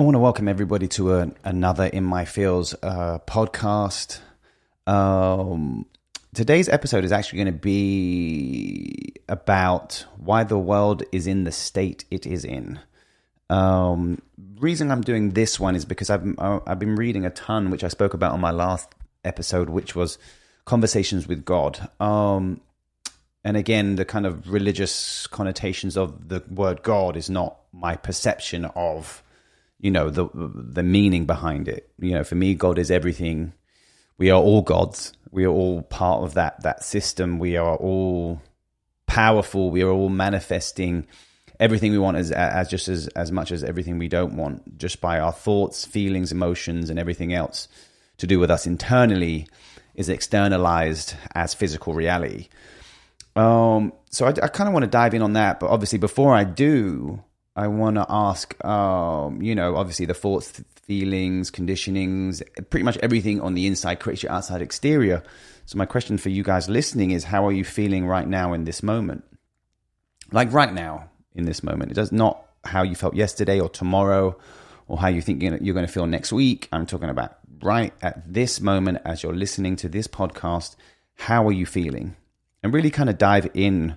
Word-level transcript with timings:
I 0.00 0.02
want 0.02 0.14
to 0.14 0.18
welcome 0.18 0.48
everybody 0.48 0.88
to 0.88 1.14
a, 1.14 1.30
another 1.44 1.84
In 1.84 2.04
My 2.04 2.24
Feels 2.24 2.74
uh, 2.82 3.18
podcast. 3.26 4.20
Um, 4.86 5.84
today's 6.32 6.70
episode 6.70 7.04
is 7.04 7.12
actually 7.12 7.44
going 7.44 7.52
to 7.52 7.60
be 7.60 9.12
about 9.28 10.06
why 10.16 10.44
the 10.44 10.58
world 10.58 11.02
is 11.12 11.26
in 11.26 11.44
the 11.44 11.52
state 11.52 12.06
it 12.10 12.26
is 12.26 12.46
in. 12.46 12.80
Um, 13.50 14.22
reason 14.58 14.90
I'm 14.90 15.02
doing 15.02 15.30
this 15.30 15.60
one 15.60 15.76
is 15.76 15.84
because 15.84 16.08
I've 16.08 16.24
uh, 16.38 16.60
I've 16.66 16.78
been 16.78 16.96
reading 16.96 17.26
a 17.26 17.30
ton, 17.30 17.70
which 17.70 17.84
I 17.84 17.88
spoke 17.88 18.14
about 18.14 18.32
on 18.32 18.40
my 18.40 18.52
last 18.52 18.88
episode, 19.24 19.68
which 19.68 19.94
was 19.94 20.16
conversations 20.64 21.28
with 21.28 21.44
God. 21.44 21.90
Um, 22.00 22.62
and 23.44 23.56
again, 23.56 23.96
the 23.96 24.04
kind 24.04 24.26
of 24.26 24.50
religious 24.50 25.26
connotations 25.26 25.96
of 25.96 26.28
the 26.28 26.42
word 26.50 26.82
God 26.82 27.16
is 27.16 27.30
not 27.30 27.56
my 27.72 27.96
perception 27.96 28.66
of 28.76 29.22
you 29.78 29.90
know 29.90 30.10
the 30.10 30.28
the 30.34 30.82
meaning 30.82 31.24
behind 31.26 31.68
it. 31.68 31.90
You 31.98 32.12
know, 32.12 32.24
for 32.24 32.34
me, 32.34 32.54
God 32.54 32.78
is 32.78 32.90
everything. 32.90 33.54
We 34.18 34.30
are 34.30 34.40
all 34.40 34.62
gods. 34.62 35.12
We 35.30 35.44
are 35.44 35.50
all 35.50 35.82
part 35.82 36.22
of 36.22 36.34
that 36.34 36.62
that 36.62 36.84
system. 36.84 37.38
We 37.38 37.56
are 37.56 37.76
all 37.76 38.42
powerful. 39.06 39.70
We 39.70 39.82
are 39.82 39.90
all 39.90 40.10
manifesting 40.10 41.06
everything 41.58 41.92
we 41.92 41.98
want 41.98 42.18
as 42.18 42.30
as 42.30 42.68
just 42.68 42.88
as 42.88 43.08
as 43.08 43.32
much 43.32 43.52
as 43.52 43.64
everything 43.64 43.98
we 43.98 44.08
don't 44.08 44.36
want, 44.36 44.76
just 44.76 45.00
by 45.00 45.18
our 45.18 45.32
thoughts, 45.32 45.86
feelings, 45.86 46.30
emotions, 46.30 46.90
and 46.90 46.98
everything 46.98 47.32
else 47.32 47.68
to 48.18 48.26
do 48.26 48.38
with 48.38 48.50
us 48.50 48.66
internally 48.66 49.46
is 49.94 50.10
externalized 50.10 51.14
as 51.34 51.54
physical 51.54 51.94
reality. 51.94 52.48
Um, 53.40 53.92
so 54.10 54.26
I, 54.26 54.30
I 54.30 54.48
kind 54.48 54.68
of 54.68 54.74
want 54.74 54.84
to 54.84 54.90
dive 54.90 55.14
in 55.14 55.22
on 55.22 55.32
that, 55.32 55.60
but 55.60 55.70
obviously 55.70 55.98
before 55.98 56.34
I 56.34 56.44
do, 56.44 57.22
I 57.56 57.68
want 57.68 57.96
to 57.96 58.04
ask, 58.08 58.62
um, 58.64 59.40
you 59.40 59.54
know, 59.54 59.76
obviously 59.76 60.04
the 60.06 60.14
thoughts, 60.14 60.62
feelings, 60.82 61.50
conditionings, 61.50 62.42
pretty 62.68 62.84
much 62.84 62.98
everything 62.98 63.40
on 63.40 63.54
the 63.54 63.66
inside 63.66 64.00
creates 64.00 64.22
your 64.22 64.32
outside 64.32 64.60
exterior. 64.60 65.22
So 65.64 65.78
my 65.78 65.86
question 65.86 66.18
for 66.18 66.28
you 66.28 66.42
guys 66.42 66.68
listening 66.68 67.12
is, 67.12 67.24
how 67.24 67.46
are 67.46 67.52
you 67.52 67.64
feeling 67.64 68.06
right 68.06 68.28
now 68.28 68.52
in 68.52 68.64
this 68.64 68.82
moment? 68.82 69.24
Like 70.32 70.52
right 70.52 70.72
now 70.72 71.08
in 71.34 71.44
this 71.46 71.62
moment. 71.62 71.90
It 71.90 71.94
does 71.94 72.12
not 72.12 72.44
how 72.64 72.82
you 72.82 72.94
felt 72.94 73.14
yesterday 73.14 73.58
or 73.58 73.70
tomorrow 73.70 74.36
or 74.86 74.98
how 74.98 75.08
you 75.08 75.22
think 75.22 75.42
you're 75.42 75.74
going 75.74 75.86
to 75.86 75.92
feel 75.92 76.06
next 76.06 76.32
week. 76.32 76.68
I'm 76.72 76.86
talking 76.86 77.08
about 77.08 77.38
right 77.62 77.94
at 78.02 78.32
this 78.32 78.60
moment 78.60 78.98
as 79.04 79.22
you're 79.22 79.34
listening 79.34 79.76
to 79.76 79.88
this 79.88 80.08
podcast. 80.08 80.76
How 81.14 81.46
are 81.48 81.52
you 81.52 81.64
feeling? 81.64 82.16
And 82.62 82.74
really 82.74 82.90
kind 82.90 83.08
of 83.08 83.18
dive 83.18 83.48
in 83.54 83.96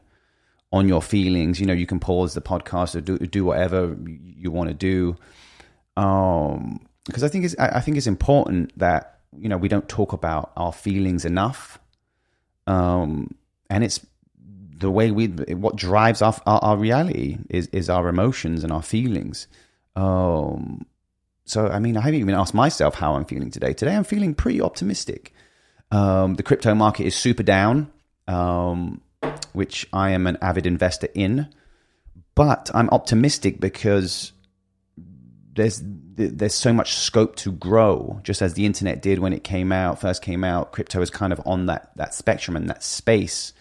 on 0.72 0.88
your 0.88 1.02
feelings. 1.02 1.60
You 1.60 1.66
know, 1.66 1.74
you 1.74 1.86
can 1.86 2.00
pause 2.00 2.34
the 2.34 2.42
podcast 2.42 2.96
or 2.96 3.02
do 3.02 3.18
do 3.20 3.46
whatever 3.46 3.98
you 4.06 4.52
want 4.52 4.70
to 4.70 4.74
do. 4.74 5.16
Um, 5.96 6.88
because 7.06 7.24
I 7.24 7.28
think 7.28 7.46
it's 7.46 7.56
I 7.60 7.80
think 7.82 7.98
it's 7.98 8.08
important 8.08 8.78
that 8.80 9.20
you 9.38 9.50
know 9.50 9.58
we 9.58 9.68
don't 9.68 9.88
talk 9.88 10.14
about 10.14 10.52
our 10.58 10.74
feelings 10.74 11.26
enough. 11.26 11.80
Um, 12.66 13.36
and 13.70 13.84
it's 13.84 14.06
the 14.78 14.90
way 14.90 15.12
we 15.12 15.28
what 15.28 15.76
drives 15.76 16.22
our 16.22 16.36
our, 16.46 16.60
our 16.64 16.78
reality 16.78 17.38
is 17.50 17.68
is 17.68 17.90
our 17.90 18.08
emotions 18.08 18.64
and 18.64 18.74
our 18.74 18.82
feelings. 18.82 19.48
Um, 19.96 20.86
so 21.46 21.68
I 21.68 21.80
mean, 21.80 21.98
I 21.98 22.02
haven't 22.02 22.20
even 22.20 22.36
asked 22.36 22.54
myself 22.54 22.96
how 22.96 23.16
I'm 23.16 23.26
feeling 23.26 23.52
today. 23.52 23.74
Today, 23.74 23.96
I'm 23.96 24.04
feeling 24.04 24.34
pretty 24.34 24.62
optimistic. 24.62 25.34
Um, 25.92 26.36
the 26.36 26.44
crypto 26.44 26.74
market 26.74 27.06
is 27.06 27.16
super 27.16 27.44
down. 27.44 27.92
Um, 28.28 29.02
which 29.54 29.88
I 29.94 30.12
am 30.12 30.28
an 30.28 30.38
avid 30.42 30.66
investor 30.66 31.08
in. 31.14 31.48
But 32.36 32.72
I'm 32.74 32.90
optimistic 32.90 33.60
because 33.60 34.34
there's 35.54 35.82
there's 36.16 36.54
so 36.54 36.74
much 36.74 36.96
scope 36.96 37.36
to 37.38 37.52
grow. 37.52 38.20
Just 38.24 38.42
as 38.42 38.56
the 38.56 38.66
internet 38.66 39.02
did 39.02 39.20
when 39.20 39.34
it 39.34 39.44
came 39.44 39.72
out, 39.72 40.02
first 40.02 40.22
came 40.22 40.44
out, 40.44 40.72
crypto 40.72 41.02
is 41.02 41.10
kind 41.10 41.32
of 41.32 41.42
on 41.46 41.68
that 41.68 41.96
that 41.96 42.14
spectrum 42.14 42.56
and 42.56 42.70
that 42.70 42.84
space. 42.84 43.54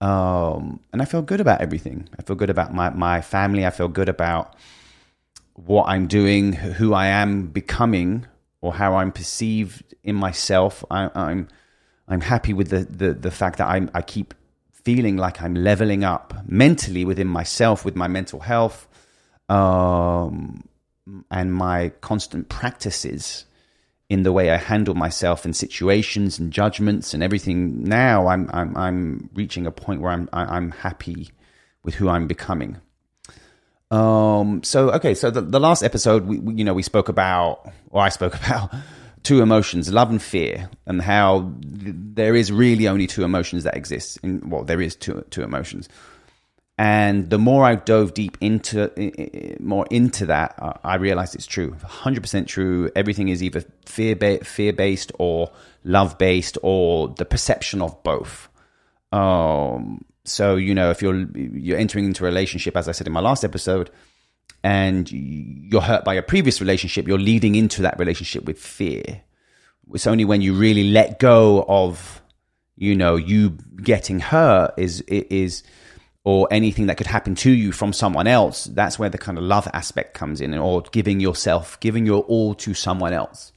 Um, 0.00 0.80
and 0.92 1.02
I 1.02 1.06
feel 1.06 1.22
good 1.22 1.40
about 1.40 1.60
everything. 1.60 2.08
I 2.18 2.22
feel 2.22 2.36
good 2.36 2.50
about 2.50 2.72
my 2.72 2.90
my 2.90 3.20
family. 3.20 3.66
I 3.66 3.70
feel 3.70 3.88
good 3.88 4.08
about 4.08 4.54
what 5.54 5.88
I'm 5.88 6.06
doing, 6.06 6.52
who 6.52 6.94
I 6.94 7.06
am 7.06 7.46
becoming, 7.46 8.26
or 8.60 8.74
how 8.74 8.96
I'm 8.96 9.12
perceived 9.12 9.94
in 10.04 10.14
myself. 10.14 10.84
I, 10.90 11.10
I'm 11.14 11.48
I'm 12.08 12.20
happy 12.20 12.52
with 12.52 12.68
the 12.68 12.84
the 12.84 13.14
the 13.14 13.30
fact 13.30 13.58
that 13.58 13.68
I 13.68 13.88
I 13.94 14.02
keep 14.02 14.34
feeling 14.72 15.16
like 15.16 15.40
I'm 15.40 15.54
leveling 15.54 16.04
up 16.04 16.34
mentally 16.46 17.04
within 17.04 17.26
myself, 17.26 17.84
with 17.84 17.96
my 17.96 18.08
mental 18.08 18.40
health, 18.40 18.86
um, 19.48 20.64
and 21.30 21.54
my 21.54 21.90
constant 22.00 22.48
practices 22.48 23.46
in 24.10 24.22
the 24.22 24.32
way 24.32 24.50
I 24.50 24.56
handle 24.56 24.94
myself 24.94 25.46
in 25.46 25.54
situations 25.54 26.38
and 26.38 26.52
judgments 26.52 27.14
and 27.14 27.22
everything. 27.22 27.84
Now 27.84 28.28
I'm 28.28 28.50
I'm 28.52 28.76
I'm 28.76 29.30
reaching 29.34 29.66
a 29.66 29.70
point 29.70 30.00
where 30.00 30.12
I'm 30.12 30.28
I'm 30.32 30.70
happy 30.70 31.30
with 31.82 31.94
who 31.94 32.08
I'm 32.08 32.26
becoming. 32.26 32.76
Um. 33.90 34.62
So 34.62 34.90
okay. 34.92 35.14
So 35.14 35.30
the, 35.30 35.40
the 35.40 35.60
last 35.60 35.82
episode, 35.82 36.26
we, 36.26 36.38
we 36.38 36.54
you 36.54 36.64
know 36.64 36.74
we 36.74 36.82
spoke 36.82 37.08
about, 37.08 37.70
or 37.90 38.02
I 38.02 38.10
spoke 38.10 38.34
about 38.44 38.74
two 39.24 39.42
emotions, 39.42 39.92
love 39.92 40.10
and 40.10 40.22
fear, 40.22 40.70
and 40.86 41.02
how 41.02 41.50
there 41.60 42.36
is 42.36 42.52
really 42.52 42.86
only 42.86 43.06
two 43.08 43.24
emotions 43.24 43.64
that 43.64 43.76
exist. 43.76 44.18
In, 44.22 44.48
well, 44.48 44.62
there 44.62 44.80
is 44.80 44.94
two 44.94 45.24
two 45.30 45.42
emotions, 45.42 45.88
and 46.78 47.30
the 47.30 47.38
more 47.38 47.64
I 47.64 47.74
dove 47.74 48.14
deep 48.14 48.36
into 48.40 48.90
more 49.60 49.86
into 49.90 50.26
that, 50.26 50.78
I 50.84 50.96
realized 50.96 51.34
it's 51.34 51.46
true, 51.46 51.76
hundred 51.82 52.20
percent 52.20 52.46
true. 52.48 52.90
Everything 52.94 53.28
is 53.28 53.42
either 53.42 53.64
fear 53.86 54.14
ba- 54.14 54.44
fear 54.44 54.72
based 54.72 55.10
or 55.18 55.50
love 55.82 56.16
based, 56.18 56.56
or 56.62 57.08
the 57.08 57.24
perception 57.24 57.82
of 57.82 58.00
both. 58.04 58.48
Um, 59.10 60.04
so 60.24 60.56
you 60.56 60.74
know, 60.74 60.90
if 60.90 61.02
you're 61.02 61.26
you're 61.36 61.78
entering 61.78 62.04
into 62.04 62.24
a 62.24 62.28
relationship, 62.28 62.76
as 62.76 62.88
I 62.88 62.92
said 62.92 63.06
in 63.06 63.12
my 63.12 63.20
last 63.20 63.42
episode 63.42 63.90
and 64.62 65.10
you're 65.10 65.82
hurt 65.82 66.04
by 66.04 66.14
a 66.14 66.22
previous 66.22 66.60
relationship, 66.60 67.06
you're 67.06 67.18
leading 67.18 67.54
into 67.54 67.82
that 67.82 67.98
relationship 67.98 68.44
with 68.44 68.58
fear. 68.58 69.22
It's 69.92 70.06
only 70.06 70.24
when 70.24 70.40
you 70.40 70.54
really 70.54 70.90
let 70.90 71.18
go 71.18 71.64
of, 71.68 72.22
you 72.76 72.94
know, 72.96 73.16
you 73.16 73.50
getting 73.82 74.20
hurt 74.20 74.74
is 74.78 75.02
is 75.02 75.62
or 76.24 76.48
anything 76.50 76.86
that 76.86 76.96
could 76.96 77.06
happen 77.06 77.34
to 77.34 77.50
you 77.50 77.70
from 77.70 77.92
someone 77.92 78.26
else. 78.26 78.64
That's 78.64 78.98
where 78.98 79.10
the 79.10 79.18
kind 79.18 79.36
of 79.36 79.44
love 79.44 79.68
aspect 79.74 80.14
comes 80.14 80.40
in, 80.40 80.54
or 80.54 80.82
giving 80.90 81.20
yourself, 81.20 81.78
giving 81.80 82.06
your 82.06 82.22
all 82.22 82.54
to 82.54 82.72
someone 82.72 83.12
else 83.12 83.52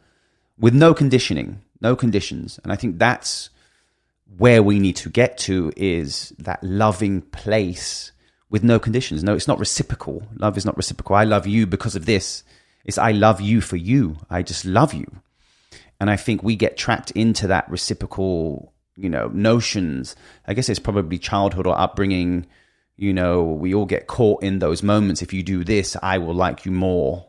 with 0.60 0.74
no 0.74 0.94
conditioning, 0.94 1.62
no 1.82 1.96
conditions. 1.96 2.60
And 2.64 2.72
I 2.72 2.76
think 2.76 3.00
that's 3.00 3.50
where 4.38 4.62
we 4.62 4.80
need 4.80 4.98
to 4.98 5.10
get 5.10 5.38
to 5.38 5.72
is 5.78 6.34
that 6.40 6.62
loving 6.64 7.22
place 7.22 8.12
with 8.50 8.64
no 8.64 8.80
conditions. 8.80 9.24
No, 9.24 9.36
it's 9.36 9.48
not 9.48 9.60
reciprocal. 9.60 10.24
Love 10.38 10.58
is 10.58 10.66
not 10.66 10.78
reciprocal. 10.78 11.16
I 11.16 11.24
love 11.24 11.48
you 11.48 11.68
because 11.68 11.96
of 11.96 12.06
this. 12.06 12.44
It's 12.86 12.98
I 12.98 13.12
love 13.12 13.42
you 13.42 13.62
for 13.62 13.76
you. 13.76 14.18
I 14.30 14.44
just 14.44 14.66
love 14.66 14.94
you. 14.94 15.06
And 16.00 16.10
I 16.10 16.16
think 16.16 16.44
we 16.44 16.56
get 16.56 16.78
trapped 16.78 17.12
into 17.12 17.48
that 17.48 17.70
reciprocal, 17.70 18.74
you 18.96 19.10
know, 19.10 19.28
notions. 19.30 20.16
I 20.48 20.54
guess 20.54 20.70
it's 20.70 20.80
probably 20.80 21.18
childhood 21.18 21.68
or 21.68 21.78
upbringing. 21.78 22.46
You 22.96 23.14
know, 23.14 23.44
we 23.44 23.74
all 23.74 23.86
get 23.86 24.08
caught 24.08 24.44
in 24.44 24.60
those 24.60 24.84
moments. 24.84 25.22
If 25.22 25.34
you 25.34 25.44
do 25.44 25.64
this, 25.64 25.98
I 26.02 26.18
will 26.18 26.34
like 26.34 26.66
you 26.66 26.72
more 26.72 27.28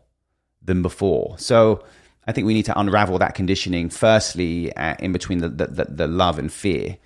than 0.62 0.82
before. 0.82 1.36
So 1.38 1.82
I 2.26 2.32
think 2.32 2.46
we 2.46 2.54
need 2.54 2.66
to 2.66 2.78
unravel 2.78 3.18
that 3.18 3.34
conditioning 3.34 3.88
firstly 3.88 4.74
uh, 4.76 4.94
in 4.98 5.12
between 5.12 5.38
the, 5.38 5.48
the, 5.48 5.86
the 5.88 6.06
love 6.06 6.38
and 6.38 6.52
fear 6.52 6.98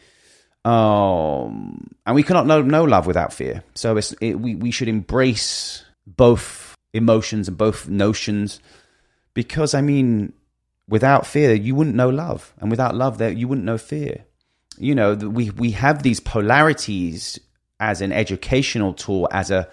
um, 0.64 1.90
and 2.06 2.14
we 2.14 2.22
cannot 2.22 2.46
know, 2.46 2.62
know 2.62 2.84
love 2.84 3.06
without 3.06 3.32
fear. 3.32 3.64
So 3.74 3.96
it, 3.96 4.40
we, 4.40 4.54
we 4.54 4.70
should 4.70 4.88
embrace 4.88 5.84
both 6.06 6.76
emotions 6.92 7.48
and 7.48 7.56
both 7.56 7.88
notions 7.88 8.60
because, 9.34 9.74
I 9.74 9.80
mean, 9.80 10.32
without 10.88 11.26
fear, 11.26 11.54
you 11.54 11.74
wouldn't 11.74 11.96
know 11.96 12.10
love. 12.10 12.52
And 12.58 12.70
without 12.70 12.94
love, 12.94 13.18
there 13.18 13.30
you 13.30 13.48
wouldn't 13.48 13.66
know 13.66 13.78
fear. 13.78 14.24
You 14.78 14.94
know, 14.94 15.14
we, 15.14 15.50
we 15.50 15.72
have 15.72 16.02
these 16.02 16.20
polarities 16.20 17.38
as 17.80 18.00
an 18.00 18.12
educational 18.12 18.94
tool, 18.94 19.28
as 19.32 19.50
a 19.50 19.68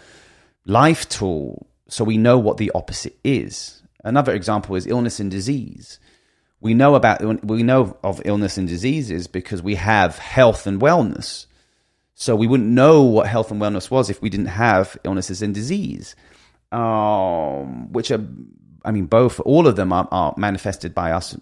life 0.65 1.07
tool, 1.09 1.67
so 1.87 2.03
we 2.03 2.17
know 2.17 2.37
what 2.37 2.57
the 2.57 2.71
opposite 2.73 3.17
is. 3.23 3.81
Another 4.03 4.33
example 4.33 4.75
is 4.75 4.87
illness 4.87 5.19
and 5.19 5.29
disease 5.29 5.99
we 6.61 6.73
know 6.73 6.95
about 6.95 7.45
we 7.45 7.63
know 7.63 7.97
of 8.03 8.21
illness 8.25 8.57
and 8.57 8.67
diseases 8.67 9.27
because 9.27 9.61
we 9.61 9.75
have 9.75 10.17
health 10.17 10.67
and 10.67 10.81
wellness. 10.81 11.45
So 12.15 12.35
we 12.35 12.47
wouldn't 12.47 12.69
know 12.69 13.03
what 13.03 13.27
health 13.27 13.49
and 13.49 13.61
wellness 13.61 13.89
was 13.89 14.09
if 14.09 14.21
we 14.21 14.29
didn't 14.29 14.47
have 14.47 14.97
illnesses 15.05 15.41
and 15.41 15.53
disease, 15.53 16.17
um, 16.73 17.93
which 17.93 18.11
are, 18.11 18.21
I 18.83 18.91
mean, 18.91 19.05
both 19.05 19.39
all 19.39 19.67
of 19.67 19.77
them 19.77 19.93
are, 19.93 20.05
are 20.11 20.33
manifested 20.35 20.93
by 20.93 21.13
us 21.13 21.37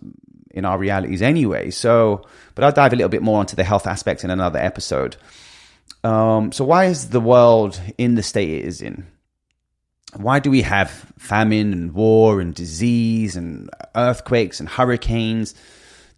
in 0.51 0.65
our 0.65 0.77
realities 0.77 1.23
anyway. 1.23 1.71
So, 1.71 2.21
but 2.53 2.63
I'll 2.63 2.71
dive 2.71 2.93
a 2.93 2.95
little 2.95 3.09
bit 3.09 3.23
more 3.23 3.39
onto 3.39 3.55
the 3.55 3.63
health 3.63 3.87
aspect 3.87 4.23
in 4.23 4.29
another 4.29 4.59
episode. 4.59 5.17
Um, 6.03 6.51
so, 6.51 6.63
why 6.63 6.85
is 6.85 7.09
the 7.09 7.21
world 7.21 7.81
in 7.97 8.13
the 8.13 8.23
state 8.23 8.49
it 8.49 8.65
is 8.65 8.79
in? 8.79 9.07
Why 10.17 10.39
do 10.39 10.49
we 10.49 10.61
have 10.63 10.89
famine 11.17 11.73
and 11.73 11.93
war 11.93 12.41
and 12.41 12.53
disease 12.53 13.35
and 13.35 13.69
earthquakes 13.95 14.59
and 14.59 14.67
hurricanes, 14.67 15.53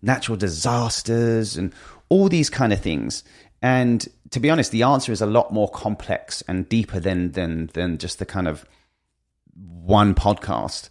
natural 0.02 0.38
disasters, 0.38 1.58
and 1.58 1.74
all 2.10 2.30
these 2.30 2.50
kind 2.50 2.74
of 2.74 2.80
things? 2.80 3.24
And 3.62 4.08
to 4.32 4.40
be 4.40 4.50
honest, 4.50 4.72
the 4.72 4.84
answer 4.84 5.12
is 5.12 5.22
a 5.22 5.26
lot 5.26 5.52
more 5.52 5.70
complex 5.70 6.42
and 6.48 6.68
deeper 6.70 7.00
than 7.00 7.34
than 7.34 7.68
than 7.74 7.98
just 7.98 8.20
the 8.20 8.26
kind 8.26 8.48
of 8.48 8.66
one 9.54 10.16
podcast. 10.16 10.90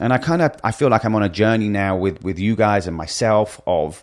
And 0.00 0.12
I 0.12 0.18
kind 0.18 0.40
of 0.40 0.56
I 0.64 0.72
feel 0.72 0.88
like 0.88 1.04
I'm 1.04 1.14
on 1.14 1.22
a 1.22 1.28
journey 1.28 1.68
now 1.68 1.96
with 1.96 2.22
with 2.22 2.38
you 2.38 2.56
guys 2.56 2.86
and 2.86 2.96
myself 2.96 3.60
of 3.66 4.02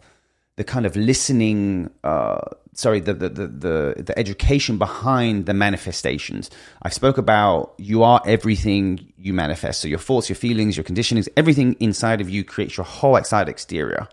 the 0.57 0.63
kind 0.63 0.85
of 0.85 0.95
listening 0.95 1.89
uh, 2.03 2.41
sorry 2.77 2.99
the, 2.99 3.13
the 3.13 3.29
the 3.29 3.47
the 3.47 4.03
the 4.03 4.17
education 4.17 4.77
behind 4.77 5.47
the 5.47 5.53
manifestations. 5.53 6.49
I 6.81 6.89
spoke 6.89 7.17
about 7.17 7.73
you 7.77 8.03
are 8.03 8.21
everything 8.25 9.11
you 9.17 9.33
manifest. 9.33 9.81
So 9.81 9.87
your 9.87 9.99
thoughts 9.99 10.29
your 10.29 10.37
feelings 10.37 10.77
your 10.77 10.83
conditionings 10.83 11.27
everything 11.35 11.75
inside 11.79 12.21
of 12.21 12.29
you 12.29 12.45
creates 12.45 12.77
your 12.77 12.85
whole 12.85 13.17
outside 13.17 13.49
exterior. 13.49 14.07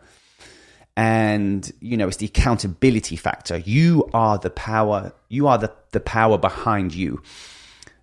And 0.97 1.71
you 1.81 1.97
know 1.97 2.09
it's 2.09 2.17
the 2.17 2.27
accountability 2.27 3.17
factor. 3.17 3.59
You 3.59 4.09
are 4.13 4.39
the 4.39 4.51
power 4.51 5.13
you 5.29 5.47
are 5.47 5.59
the, 5.59 5.73
the 5.93 6.01
power 6.01 6.39
behind 6.39 6.95
you. 6.95 7.23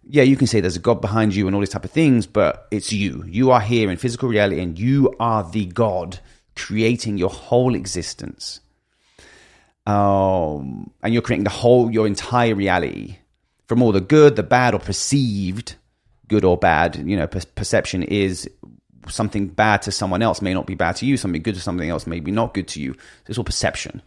Yeah 0.07 0.23
you 0.23 0.37
can 0.37 0.47
say 0.47 0.61
there's 0.61 0.75
a 0.77 0.79
god 0.79 1.01
behind 1.01 1.33
you 1.33 1.47
and 1.47 1.55
all 1.55 1.61
these 1.61 1.69
type 1.69 1.85
of 1.85 1.91
things 1.91 2.27
but 2.27 2.67
it's 2.69 2.93
you. 2.93 3.25
You 3.27 3.49
are 3.51 3.61
here 3.61 3.89
in 3.89 3.97
physical 3.97 4.29
reality 4.29 4.61
and 4.61 4.77
you 4.77 5.15
are 5.19 5.43
the 5.49 5.65
god 5.65 6.19
creating 6.55 7.17
your 7.17 7.29
whole 7.29 7.73
existence 7.73 8.59
um, 9.91 10.91
and 11.03 11.13
you're 11.13 11.21
creating 11.21 11.43
the 11.43 11.49
whole 11.49 11.91
your 11.91 12.07
entire 12.07 12.55
reality 12.55 13.17
from 13.67 13.81
all 13.81 13.91
the 13.91 14.01
good 14.01 14.35
the 14.35 14.43
bad 14.43 14.73
or 14.73 14.79
perceived 14.79 15.75
good 16.27 16.45
or 16.45 16.57
bad. 16.57 16.95
You 16.95 17.17
know 17.17 17.27
per- 17.27 17.41
perception 17.55 18.03
is 18.03 18.49
something 19.07 19.47
bad 19.47 19.81
to 19.83 19.91
someone 19.91 20.21
else 20.21 20.41
may 20.41 20.53
not 20.53 20.67
be 20.67 20.75
bad 20.75 20.95
to 20.97 21.05
you. 21.05 21.17
Something 21.17 21.41
good 21.41 21.55
to 21.55 21.61
something 21.61 21.89
else 21.89 22.07
may 22.07 22.19
be 22.19 22.31
not 22.31 22.53
good 22.53 22.67
to 22.69 22.81
you. 22.81 22.95
It's 23.27 23.37
all 23.37 23.43
perception. 23.43 24.01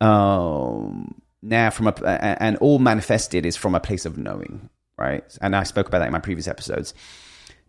Um, 0.00 1.20
now 1.42 1.70
from 1.70 1.88
a 1.88 1.94
and 2.42 2.56
all 2.58 2.78
manifested 2.78 3.44
is 3.46 3.56
from 3.56 3.74
a 3.74 3.80
place 3.80 4.06
of 4.06 4.18
knowing 4.18 4.68
right? 4.96 5.24
And 5.40 5.56
i 5.56 5.62
spoke 5.62 5.88
about 5.88 5.98
that 5.98 6.06
in 6.06 6.12
my 6.12 6.20
previous 6.20 6.48
episodes. 6.48 6.94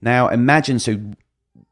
Now 0.02 0.28
imagine 0.28 0.80
so 0.80 1.00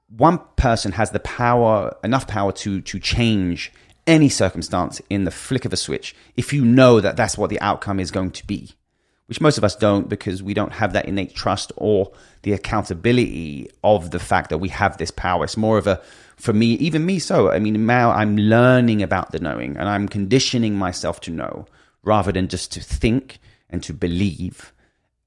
one 0.09 0.39
person 0.55 0.91
has 0.91 1.11
the 1.11 1.19
power 1.19 1.95
enough 2.03 2.27
power 2.27 2.51
to 2.51 2.81
to 2.81 2.99
change 2.99 3.71
any 4.07 4.29
circumstance 4.29 5.01
in 5.09 5.23
the 5.23 5.31
flick 5.31 5.65
of 5.65 5.73
a 5.73 5.77
switch 5.77 6.15
if 6.35 6.53
you 6.53 6.63
know 6.65 7.00
that 7.00 7.15
that's 7.17 7.38
what 7.38 7.50
the 7.50 7.61
outcome 7.61 8.00
is 8.00 8.11
going 8.11 8.31
to 8.31 8.45
be, 8.45 8.71
which 9.27 9.41
most 9.41 9.57
of 9.57 9.63
us 9.63 9.75
don't 9.75 10.09
because 10.09 10.44
we 10.44 10.53
don't 10.53 10.73
have 10.73 10.94
that 10.94 11.05
innate 11.05 11.35
trust 11.35 11.71
or 11.77 12.11
the 12.41 12.53
accountability 12.53 13.69
of 13.83 14.11
the 14.11 14.19
fact 14.19 14.50
that 14.50 14.57
we 14.57 14.69
have 14.69 14.97
this 14.97 15.11
power. 15.11 15.44
It's 15.45 15.57
more 15.57 15.77
of 15.77 15.88
a, 15.88 16.01
for 16.35 16.53
me, 16.53 16.73
even 16.73 17.05
me 17.05 17.19
so. 17.19 17.51
I 17.51 17.59
mean, 17.59 17.85
now 17.85 18.11
I'm 18.11 18.38
learning 18.38 19.01
about 19.01 19.31
the 19.31 19.39
knowing 19.39 19.77
and 19.77 19.88
I'm 19.88 20.07
conditioning 20.07 20.75
myself 20.75 21.21
to 21.21 21.31
know 21.31 21.65
rather 22.03 22.31
than 22.31 22.47
just 22.47 22.71
to 22.73 22.81
think 22.81 23.39
and 23.69 23.81
to 23.83 23.94
believe. 23.94 24.73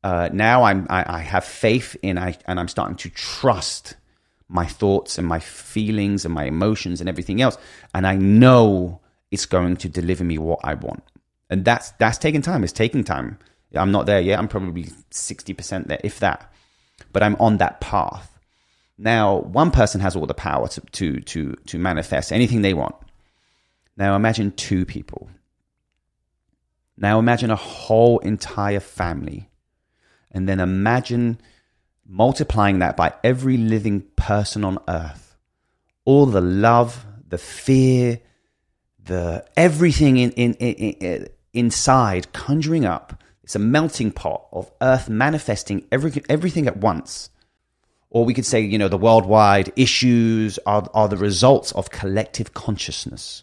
Uh, 0.04 0.28
now 0.32 0.64
I'm, 0.64 0.86
I, 0.90 1.16
I 1.16 1.20
have 1.20 1.44
faith 1.44 1.96
in, 2.02 2.18
I, 2.18 2.36
and 2.46 2.60
I'm 2.60 2.68
starting 2.68 2.96
to 2.98 3.10
trust 3.10 3.96
my 4.48 4.66
thoughts 4.66 5.18
and 5.18 5.26
my 5.26 5.40
feelings 5.40 6.24
and 6.24 6.32
my 6.32 6.44
emotions 6.44 7.00
and 7.00 7.08
everything 7.08 7.40
else. 7.40 7.58
And 7.94 8.06
I 8.06 8.16
know 8.16 9.00
it's 9.30 9.46
going 9.46 9.76
to 9.78 9.88
deliver 9.88 10.24
me 10.24 10.38
what 10.38 10.60
I 10.62 10.74
want. 10.74 11.02
And 11.50 11.64
that's 11.64 11.90
that's 11.92 12.18
taking 12.18 12.42
time. 12.42 12.64
It's 12.64 12.72
taking 12.72 13.04
time. 13.04 13.38
I'm 13.74 13.92
not 13.92 14.06
there 14.06 14.20
yet. 14.20 14.38
I'm 14.38 14.48
probably 14.48 14.84
60% 15.10 15.86
there, 15.86 16.00
if 16.02 16.20
that. 16.20 16.52
But 17.12 17.22
I'm 17.22 17.36
on 17.36 17.58
that 17.58 17.80
path. 17.80 18.38
Now, 18.98 19.38
one 19.40 19.70
person 19.70 20.00
has 20.00 20.16
all 20.16 20.26
the 20.26 20.34
power 20.34 20.68
to, 20.68 20.80
to, 20.80 21.20
to, 21.20 21.54
to 21.66 21.78
manifest 21.78 22.32
anything 22.32 22.62
they 22.62 22.74
want. 22.74 22.94
Now, 23.96 24.16
imagine 24.16 24.52
two 24.52 24.86
people. 24.86 25.28
Now, 26.96 27.18
imagine 27.18 27.50
a 27.50 27.56
whole 27.56 28.18
entire 28.20 28.80
family. 28.80 29.50
And 30.30 30.48
then 30.48 30.60
imagine 30.60 31.38
multiplying 32.08 32.78
that 32.80 32.96
by 32.96 33.12
every 33.24 33.56
living 33.56 34.02
person 34.16 34.64
on 34.64 34.78
earth, 34.88 35.36
all 36.04 36.26
the 36.26 36.40
love, 36.40 37.04
the 37.28 37.38
fear, 37.38 38.20
the 39.04 39.44
everything 39.56 40.16
in, 40.16 40.30
in, 40.32 40.54
in, 40.54 40.92
in 40.92 41.28
inside 41.52 42.32
conjuring 42.32 42.84
up. 42.84 43.22
It's 43.42 43.56
a 43.56 43.60
melting 43.60 44.10
pot 44.10 44.46
of 44.52 44.70
earth 44.80 45.08
manifesting 45.08 45.86
every, 45.92 46.12
everything 46.28 46.66
at 46.66 46.76
once. 46.76 47.30
Or 48.10 48.24
we 48.24 48.34
could 48.34 48.46
say, 48.46 48.60
you 48.60 48.78
know, 48.78 48.88
the 48.88 48.98
worldwide 48.98 49.72
issues 49.76 50.58
are, 50.66 50.88
are 50.94 51.08
the 51.08 51.16
results 51.16 51.72
of 51.72 51.90
collective 51.90 52.54
consciousness. 52.54 53.42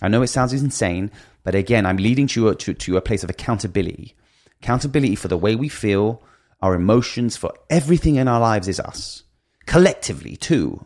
I 0.00 0.08
know 0.08 0.22
it 0.22 0.28
sounds 0.28 0.52
insane, 0.52 1.10
but 1.44 1.54
again, 1.54 1.86
I'm 1.86 1.96
leading 1.96 2.26
to, 2.28 2.54
to, 2.54 2.74
to 2.74 2.96
a 2.96 3.00
place 3.00 3.24
of 3.24 3.30
accountability. 3.30 4.14
Accountability 4.62 5.16
for 5.16 5.28
the 5.28 5.38
way 5.38 5.56
we 5.56 5.68
feel, 5.68 6.22
our 6.62 6.74
emotions, 6.74 7.36
for 7.36 7.52
everything 7.68 8.16
in 8.16 8.28
our 8.28 8.40
lives 8.40 8.68
is 8.68 8.80
us. 8.80 9.24
Collectively, 9.66 10.36
too. 10.36 10.84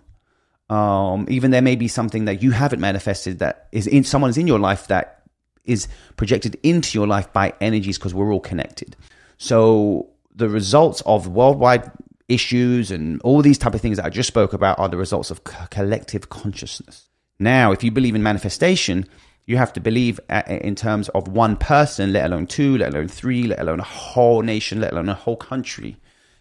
Um, 0.69 1.27
even 1.29 1.53
there 1.53 1.63
may 1.63 1.77
be 1.77 1.87
something 1.87 2.25
that 2.25 2.43
you 2.43 2.51
haven't 2.51 2.81
manifested 2.81 3.39
that 3.39 3.69
is 3.71 3.87
in 3.87 4.03
someone's 4.03 4.39
in 4.39 4.49
your 4.49 4.59
life 4.59 4.89
that 4.89 5.23
is 5.65 5.87
projected 6.17 6.59
into 6.63 6.99
your 6.99 7.07
life 7.07 7.33
by 7.33 7.53
energies 7.61 7.99
because 7.99 8.15
we're 8.15 8.33
all 8.33 8.41
connected. 8.41 8.97
So 9.39 10.11
the 10.35 10.49
results 10.49 11.03
of 11.07 11.29
worldwide 11.29 11.91
issues 12.29 12.91
and 12.91 13.21
all 13.23 13.43
these 13.43 13.59
type 13.59 13.75
of 13.75 13.81
things 13.81 13.99
that 13.99 14.07
I 14.07 14.11
just 14.11 14.27
spoke 14.27 14.53
about 14.53 14.79
are 14.79 14.89
the 14.89 14.97
results 14.97 15.31
of 15.31 15.45
collective 15.45 16.29
consciousness. 16.29 17.09
Now, 17.39 17.73
if 17.73 17.85
you 17.85 17.91
believe 17.91 18.15
in 18.15 18.23
manifestation, 18.23 19.07
you 19.47 19.57
have 19.57 19.73
to 19.75 19.81
believe 19.81 20.19
uh, 20.29 20.43
in 20.49 20.75
terms 20.75 21.09
of 21.11 21.29
one 21.29 21.57
person, 21.57 22.13
let 22.13 22.27
alone 22.27 22.47
two, 22.47 22.77
let 22.79 22.93
alone 22.93 23.09
three, 23.09 23.45
let 23.45 23.61
alone 23.61 23.81
a 23.81 23.85
whole 23.85 24.43
nation, 24.43 24.81
let 24.81 24.93
alone 24.93 25.09
a 25.09 25.15
whole 25.15 25.37
country, 25.37 25.97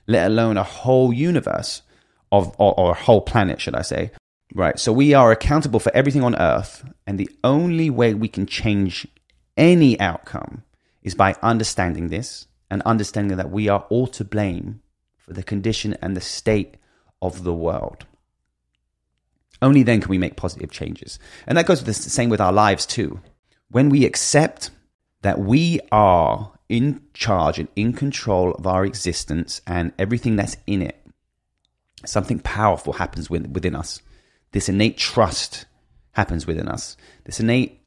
let 0.07 0.27
alone 0.27 0.57
a 0.57 0.63
whole 0.63 1.13
universe 1.13 1.83
of 2.31 2.53
or, 2.57 2.77
or 2.79 2.91
a 2.91 2.95
whole 2.95 3.21
planet, 3.21 3.61
should 3.61 3.75
I 3.75 3.83
say? 3.83 4.11
Right. 4.53 4.79
So 4.79 4.91
we 4.91 5.13
are 5.13 5.31
accountable 5.31 5.79
for 5.79 5.95
everything 5.95 6.23
on 6.23 6.35
Earth, 6.35 6.83
and 7.05 7.19
the 7.19 7.29
only 7.43 7.89
way 7.89 8.13
we 8.13 8.27
can 8.27 8.45
change 8.45 9.07
any 9.57 9.99
outcome 9.99 10.63
is 11.03 11.15
by 11.15 11.35
understanding 11.41 12.07
this 12.07 12.47
and 12.69 12.81
understanding 12.83 13.37
that 13.37 13.51
we 13.51 13.69
are 13.69 13.85
all 13.89 14.07
to 14.07 14.23
blame 14.23 14.81
for 15.17 15.33
the 15.33 15.43
condition 15.43 15.95
and 16.01 16.15
the 16.15 16.21
state 16.21 16.77
of 17.21 17.43
the 17.43 17.53
world. 17.53 18.05
Only 19.61 19.83
then 19.83 20.01
can 20.01 20.09
we 20.09 20.17
make 20.17 20.35
positive 20.35 20.71
changes. 20.71 21.19
And 21.47 21.57
that 21.57 21.65
goes 21.65 21.83
the 21.83 21.93
same 21.93 22.29
with 22.29 22.41
our 22.41 22.53
lives 22.53 22.85
too. 22.85 23.19
When 23.69 23.89
we 23.89 24.05
accept 24.05 24.69
that 25.21 25.39
we 25.39 25.79
are 25.91 26.51
in 26.69 27.01
charge 27.13 27.59
and 27.59 27.67
in 27.75 27.93
control 27.93 28.53
of 28.53 28.67
our 28.67 28.85
existence 28.85 29.61
and 29.65 29.93
everything 29.97 30.35
that's 30.35 30.57
in 30.67 30.81
it, 30.81 31.01
something 32.05 32.39
powerful 32.39 32.93
happens 32.93 33.29
within 33.29 33.75
us. 33.75 34.01
This 34.51 34.69
innate 34.69 34.97
trust 34.97 35.65
happens 36.11 36.45
within 36.45 36.67
us. 36.67 36.97
This 37.23 37.39
innate 37.39 37.81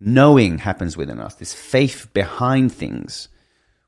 knowing 0.00 0.58
happens 0.58 0.96
within 0.96 1.18
us. 1.18 1.34
This 1.34 1.54
faith 1.54 2.08
behind 2.12 2.72
things. 2.72 3.28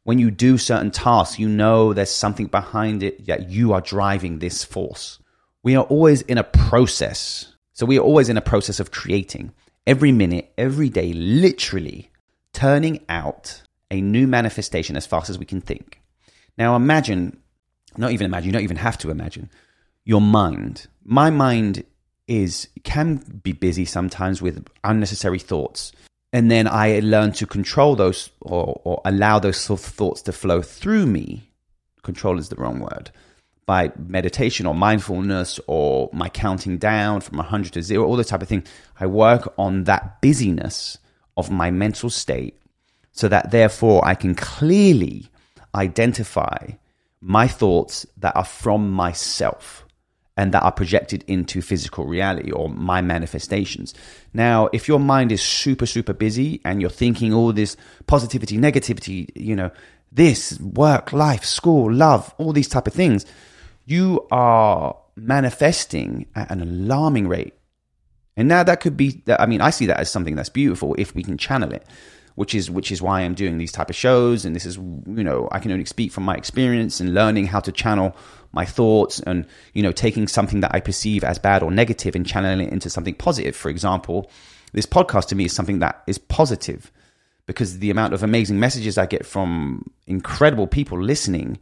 When 0.02 0.18
you 0.18 0.30
do 0.30 0.58
certain 0.58 0.90
tasks, 0.90 1.38
you 1.38 1.48
know 1.48 1.92
there's 1.92 2.10
something 2.10 2.46
behind 2.46 3.02
it 3.02 3.26
that 3.26 3.50
you 3.50 3.72
are 3.72 3.80
driving 3.80 4.38
this 4.38 4.64
force 4.64 5.19
we 5.62 5.76
are 5.76 5.84
always 5.84 6.22
in 6.22 6.38
a 6.38 6.44
process. 6.44 7.54
So 7.72 7.86
we 7.86 7.98
are 7.98 8.02
always 8.02 8.28
in 8.28 8.36
a 8.36 8.42
process 8.42 8.80
of 8.80 8.90
creating 8.90 9.52
every 9.86 10.12
minute, 10.12 10.52
every 10.58 10.88
day, 10.88 11.12
literally 11.12 12.10
turning 12.52 13.04
out 13.08 13.62
a 13.90 14.00
new 14.00 14.26
manifestation 14.26 14.96
as 14.96 15.06
fast 15.06 15.30
as 15.30 15.38
we 15.38 15.46
can 15.46 15.60
think. 15.60 16.00
Now 16.56 16.76
imagine, 16.76 17.38
not 17.96 18.12
even 18.12 18.26
imagine, 18.26 18.46
you 18.46 18.52
don't 18.52 18.62
even 18.62 18.76
have 18.76 18.98
to 18.98 19.10
imagine, 19.10 19.50
your 20.04 20.20
mind. 20.20 20.86
My 21.04 21.30
mind 21.30 21.84
is 22.26 22.68
can 22.84 23.16
be 23.42 23.52
busy 23.52 23.84
sometimes 23.84 24.40
with 24.40 24.66
unnecessary 24.84 25.38
thoughts. 25.38 25.92
And 26.32 26.48
then 26.48 26.68
I 26.68 27.00
learn 27.00 27.32
to 27.32 27.46
control 27.46 27.96
those 27.96 28.30
or, 28.40 28.80
or 28.84 29.00
allow 29.04 29.40
those 29.40 29.66
thoughts 29.66 30.22
to 30.22 30.32
flow 30.32 30.62
through 30.62 31.06
me. 31.06 31.50
Control 32.02 32.38
is 32.38 32.48
the 32.48 32.56
wrong 32.56 32.78
word 32.78 33.10
by 33.70 33.92
meditation 34.08 34.66
or 34.66 34.74
mindfulness 34.74 35.60
or 35.68 36.10
my 36.12 36.28
counting 36.28 36.76
down 36.76 37.20
from 37.20 37.36
100 37.36 37.72
to 37.72 37.80
0, 37.80 38.04
all 38.04 38.16
the 38.16 38.24
type 38.24 38.42
of 38.42 38.48
thing. 38.48 38.64
I 38.98 39.06
work 39.06 39.54
on 39.56 39.84
that 39.84 40.20
busyness 40.20 40.98
of 41.36 41.52
my 41.52 41.70
mental 41.70 42.10
state 42.10 42.60
so 43.12 43.28
that 43.28 43.52
therefore 43.52 44.04
I 44.04 44.16
can 44.16 44.34
clearly 44.34 45.28
identify 45.72 46.70
my 47.20 47.46
thoughts 47.46 48.04
that 48.16 48.34
are 48.34 48.44
from 48.44 48.90
myself 48.90 49.86
and 50.36 50.50
that 50.50 50.64
are 50.64 50.72
projected 50.72 51.22
into 51.28 51.62
physical 51.62 52.06
reality 52.06 52.50
or 52.50 52.68
my 52.68 53.00
manifestations. 53.00 53.94
Now, 54.34 54.68
if 54.72 54.88
your 54.88 54.98
mind 54.98 55.30
is 55.30 55.42
super, 55.42 55.86
super 55.86 56.12
busy 56.12 56.60
and 56.64 56.80
you're 56.80 56.90
thinking 56.90 57.32
all 57.32 57.52
this 57.52 57.76
positivity, 58.08 58.58
negativity, 58.58 59.30
you 59.36 59.54
know, 59.54 59.70
this, 60.10 60.58
work, 60.58 61.12
life, 61.12 61.44
school, 61.44 61.92
love, 61.92 62.34
all 62.36 62.52
these 62.52 62.68
type 62.68 62.88
of 62.88 62.94
things, 62.94 63.24
you 63.90 64.26
are 64.30 64.96
manifesting 65.16 66.26
at 66.34 66.50
an 66.50 66.60
alarming 66.60 67.28
rate. 67.28 67.54
And 68.36 68.48
now 68.48 68.62
that 68.62 68.80
could 68.80 68.96
be, 68.96 69.22
I 69.38 69.46
mean, 69.46 69.60
I 69.60 69.70
see 69.70 69.86
that 69.86 69.98
as 69.98 70.10
something 70.10 70.36
that's 70.36 70.48
beautiful 70.48 70.94
if 70.98 71.14
we 71.14 71.22
can 71.22 71.36
channel 71.36 71.72
it 71.72 71.84
which 72.36 72.54
is 72.54 72.70
which 72.70 72.90
is 72.90 73.02
why 73.02 73.20
I'm 73.20 73.34
doing 73.34 73.58
these 73.58 73.70
type 73.70 73.90
of 73.90 73.96
shows 73.96 74.46
and 74.46 74.56
this 74.56 74.64
is 74.64 74.76
you 74.76 75.24
know 75.24 75.48
I 75.52 75.58
can 75.58 75.72
only 75.72 75.84
speak 75.84 76.10
from 76.10 76.24
my 76.24 76.34
experience 76.34 76.98
and 77.00 77.12
learning 77.12 77.48
how 77.48 77.60
to 77.60 77.72
channel 77.72 78.16
my 78.52 78.64
thoughts 78.64 79.20
and 79.20 79.46
you 79.74 79.82
know 79.82 79.92
taking 79.92 80.26
something 80.26 80.60
that 80.60 80.74
I 80.74 80.80
perceive 80.80 81.22
as 81.22 81.38
bad 81.38 81.62
or 81.62 81.70
negative 81.70 82.14
and 82.14 82.26
channeling 82.26 82.66
it 82.68 82.72
into 82.72 82.88
something 82.88 83.14
positive 83.14 83.54
for 83.56 83.68
example 83.68 84.30
this 84.72 84.86
podcast 84.86 85.28
to 85.28 85.34
me 85.34 85.44
is 85.44 85.52
something 85.52 85.80
that 85.80 86.02
is 86.06 86.16
positive 86.16 86.90
because 87.46 87.80
the 87.80 87.90
amount 87.90 88.14
of 88.14 88.22
amazing 88.22 88.58
messages 88.58 88.96
I 88.96 89.06
get 89.06 89.26
from 89.26 89.90
incredible 90.06 90.66
people 90.66 90.98
listening 90.98 91.58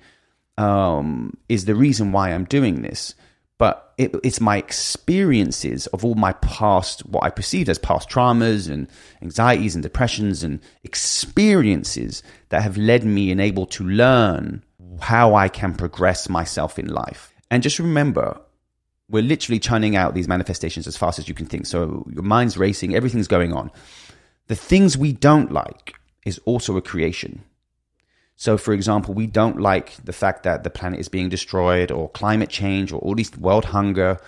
um, 0.58 1.36
is 1.48 1.64
the 1.64 1.74
reason 1.74 2.12
why 2.12 2.32
I'm 2.32 2.44
doing 2.44 2.82
this 2.82 3.14
but 3.58 3.92
it, 3.98 4.14
it's 4.22 4.40
my 4.40 4.56
experiences 4.56 5.88
of 5.88 6.04
all 6.04 6.14
my 6.14 6.32
past, 6.34 7.04
what 7.06 7.24
I 7.24 7.30
perceived 7.30 7.68
as 7.68 7.78
past 7.78 8.08
traumas 8.08 8.70
and 8.70 8.86
anxieties 9.20 9.74
and 9.74 9.82
depressions 9.82 10.44
and 10.44 10.60
experiences 10.84 12.22
that 12.50 12.62
have 12.62 12.78
led 12.78 13.04
me 13.04 13.32
and 13.32 13.40
able 13.40 13.66
to 13.66 13.84
learn 13.84 14.62
how 15.00 15.34
I 15.34 15.48
can 15.48 15.74
progress 15.74 16.28
myself 16.28 16.78
in 16.78 16.86
life. 16.86 17.32
And 17.50 17.62
just 17.62 17.80
remember, 17.80 18.40
we're 19.10 19.24
literally 19.24 19.58
churning 19.58 19.96
out 19.96 20.14
these 20.14 20.28
manifestations 20.28 20.86
as 20.86 20.96
fast 20.96 21.18
as 21.18 21.28
you 21.28 21.34
can 21.34 21.46
think. 21.46 21.66
So 21.66 22.06
your 22.12 22.22
mind's 22.22 22.56
racing, 22.56 22.94
everything's 22.94 23.28
going 23.28 23.52
on. 23.52 23.72
The 24.46 24.54
things 24.54 24.96
we 24.96 25.12
don't 25.12 25.50
like 25.50 25.94
is 26.24 26.38
also 26.44 26.76
a 26.76 26.82
creation. 26.82 27.42
So, 28.40 28.56
for 28.56 28.72
example, 28.72 29.14
we 29.14 29.26
don't 29.26 29.58
like 29.58 29.96
the 30.04 30.12
fact 30.12 30.44
that 30.44 30.62
the 30.62 30.70
planet 30.70 31.00
is 31.00 31.08
being 31.08 31.28
destroyed 31.28 31.90
or 31.90 32.08
climate 32.10 32.48
change 32.48 32.92
or 32.92 33.00
all 33.00 33.16
these 33.16 33.36
world 33.36 33.64
hunger. 33.64 34.20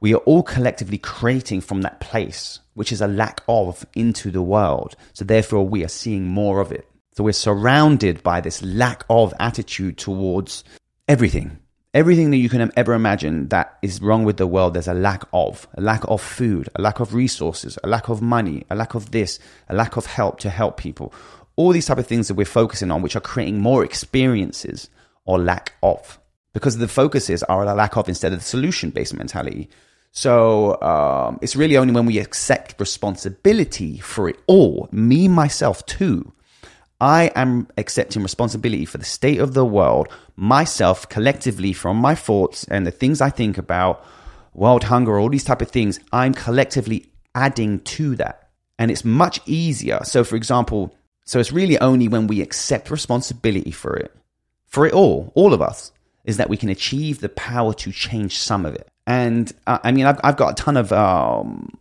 We 0.00 0.12
are 0.12 0.18
all 0.18 0.42
collectively 0.42 0.98
creating 0.98 1.62
from 1.62 1.80
that 1.80 1.98
place, 1.98 2.60
which 2.74 2.92
is 2.92 3.00
a 3.00 3.08
lack 3.08 3.40
of 3.48 3.86
into 3.94 4.30
the 4.30 4.42
world. 4.42 4.96
So, 5.14 5.24
therefore, 5.24 5.66
we 5.66 5.82
are 5.82 5.88
seeing 5.88 6.26
more 6.26 6.60
of 6.60 6.72
it. 6.72 6.86
So, 7.14 7.24
we're 7.24 7.32
surrounded 7.32 8.22
by 8.22 8.42
this 8.42 8.62
lack 8.62 9.02
of 9.08 9.32
attitude 9.40 9.96
towards 9.96 10.62
everything. 11.08 11.58
Everything 11.94 12.30
that 12.32 12.38
you 12.38 12.50
can 12.50 12.70
ever 12.76 12.92
imagine 12.92 13.48
that 13.48 13.78
is 13.80 14.02
wrong 14.02 14.24
with 14.24 14.36
the 14.36 14.46
world, 14.46 14.74
there's 14.74 14.88
a 14.88 14.94
lack 14.94 15.24
of. 15.32 15.66
A 15.74 15.80
lack 15.80 16.04
of 16.06 16.20
food, 16.20 16.68
a 16.74 16.82
lack 16.82 17.00
of 17.00 17.14
resources, 17.14 17.78
a 17.82 17.88
lack 17.88 18.10
of 18.10 18.20
money, 18.20 18.64
a 18.70 18.74
lack 18.74 18.94
of 18.94 19.10
this, 19.10 19.38
a 19.70 19.74
lack 19.74 19.96
of 19.96 20.04
help 20.04 20.38
to 20.40 20.50
help 20.50 20.76
people 20.76 21.14
all 21.62 21.72
these 21.72 21.86
type 21.86 21.98
of 21.98 22.06
things 22.06 22.28
that 22.28 22.34
we're 22.34 22.44
focusing 22.44 22.90
on, 22.90 23.02
which 23.02 23.16
are 23.16 23.20
creating 23.20 23.60
more 23.60 23.84
experiences 23.84 24.90
or 25.24 25.38
lack 25.38 25.72
of, 25.82 26.18
because 26.52 26.78
the 26.78 26.88
focuses 26.88 27.42
are 27.44 27.62
a 27.62 27.74
lack 27.74 27.96
of 27.96 28.08
instead 28.08 28.32
of 28.32 28.40
the 28.40 28.44
solution 28.44 28.90
based 28.90 29.14
mentality. 29.14 29.68
So 30.10 30.80
um, 30.82 31.38
it's 31.40 31.56
really 31.56 31.76
only 31.76 31.94
when 31.94 32.06
we 32.06 32.18
accept 32.18 32.78
responsibility 32.78 33.98
for 33.98 34.28
it 34.28 34.38
all, 34.46 34.88
me 34.92 35.28
myself 35.28 35.86
too. 35.86 36.32
I 37.00 37.32
am 37.34 37.68
accepting 37.78 38.22
responsibility 38.22 38.84
for 38.84 38.98
the 38.98 39.04
state 39.04 39.40
of 39.40 39.54
the 39.54 39.64
world, 39.64 40.08
myself 40.36 41.08
collectively 41.08 41.72
from 41.72 41.96
my 41.96 42.14
thoughts 42.14 42.64
and 42.64 42.86
the 42.86 42.90
things 42.90 43.20
I 43.20 43.30
think 43.30 43.56
about, 43.56 44.04
world 44.54 44.84
hunger, 44.84 45.18
all 45.18 45.30
these 45.30 45.44
type 45.44 45.62
of 45.62 45.70
things. 45.70 45.98
I'm 46.12 46.34
collectively 46.34 47.06
adding 47.34 47.80
to 47.80 48.14
that, 48.16 48.50
and 48.78 48.90
it's 48.90 49.04
much 49.04 49.40
easier. 49.46 50.00
So, 50.04 50.22
for 50.24 50.36
example, 50.36 50.94
so 51.24 51.38
it's 51.38 51.52
really 51.52 51.78
only 51.78 52.08
when 52.08 52.26
we 52.26 52.40
accept 52.40 52.90
responsibility 52.90 53.70
for 53.70 53.96
it, 53.96 54.14
for 54.66 54.86
it 54.86 54.92
all, 54.92 55.32
all 55.34 55.54
of 55.54 55.62
us, 55.62 55.92
is 56.24 56.36
that 56.36 56.48
we 56.48 56.56
can 56.56 56.68
achieve 56.68 57.20
the 57.20 57.28
power 57.28 57.74
to 57.74 57.92
change 57.92 58.38
some 58.38 58.64
of 58.64 58.74
it. 58.74 58.88
And 59.06 59.52
uh, 59.66 59.78
I 59.82 59.92
mean, 59.92 60.06
I've, 60.06 60.20
I've 60.22 60.36
got 60.36 60.52
a 60.58 60.62
ton 60.62 60.76
of 60.76 60.92
um, 60.92 61.76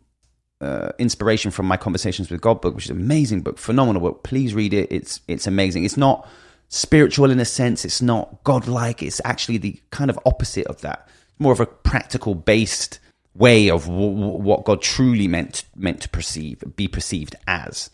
uh, 0.59 0.91
inspiration 0.99 1.51
from 1.51 1.65
my 1.65 1.77
conversations 1.77 2.29
with 2.29 2.41
God 2.41 2.61
book, 2.61 2.75
which 2.75 2.85
is 2.85 2.91
an 2.91 2.97
amazing 2.97 3.41
book, 3.41 3.57
phenomenal 3.57 4.01
book. 4.01 4.23
Please 4.23 4.53
read 4.53 4.73
it. 4.73 4.91
It's 4.91 5.21
it's 5.27 5.47
amazing. 5.47 5.85
It's 5.85 5.97
not 5.97 6.27
spiritual 6.69 7.29
in 7.31 7.39
a 7.39 7.45
sense. 7.45 7.85
It's 7.85 8.01
not 8.01 8.43
godlike. 8.43 9.03
It's 9.03 9.21
actually 9.25 9.57
the 9.57 9.79
kind 9.91 10.09
of 10.09 10.19
opposite 10.25 10.67
of 10.67 10.81
that. 10.81 11.07
More 11.39 11.53
of 11.53 11.59
a 11.59 11.65
practical 11.65 12.35
based 12.35 12.99
way 13.33 13.69
of 13.69 13.85
w- 13.85 14.15
w- 14.15 14.37
what 14.37 14.65
God 14.65 14.81
truly 14.81 15.27
meant 15.27 15.63
meant 15.75 16.01
to 16.01 16.09
perceive, 16.09 16.63
be 16.75 16.87
perceived 16.87 17.35
as. 17.47 17.89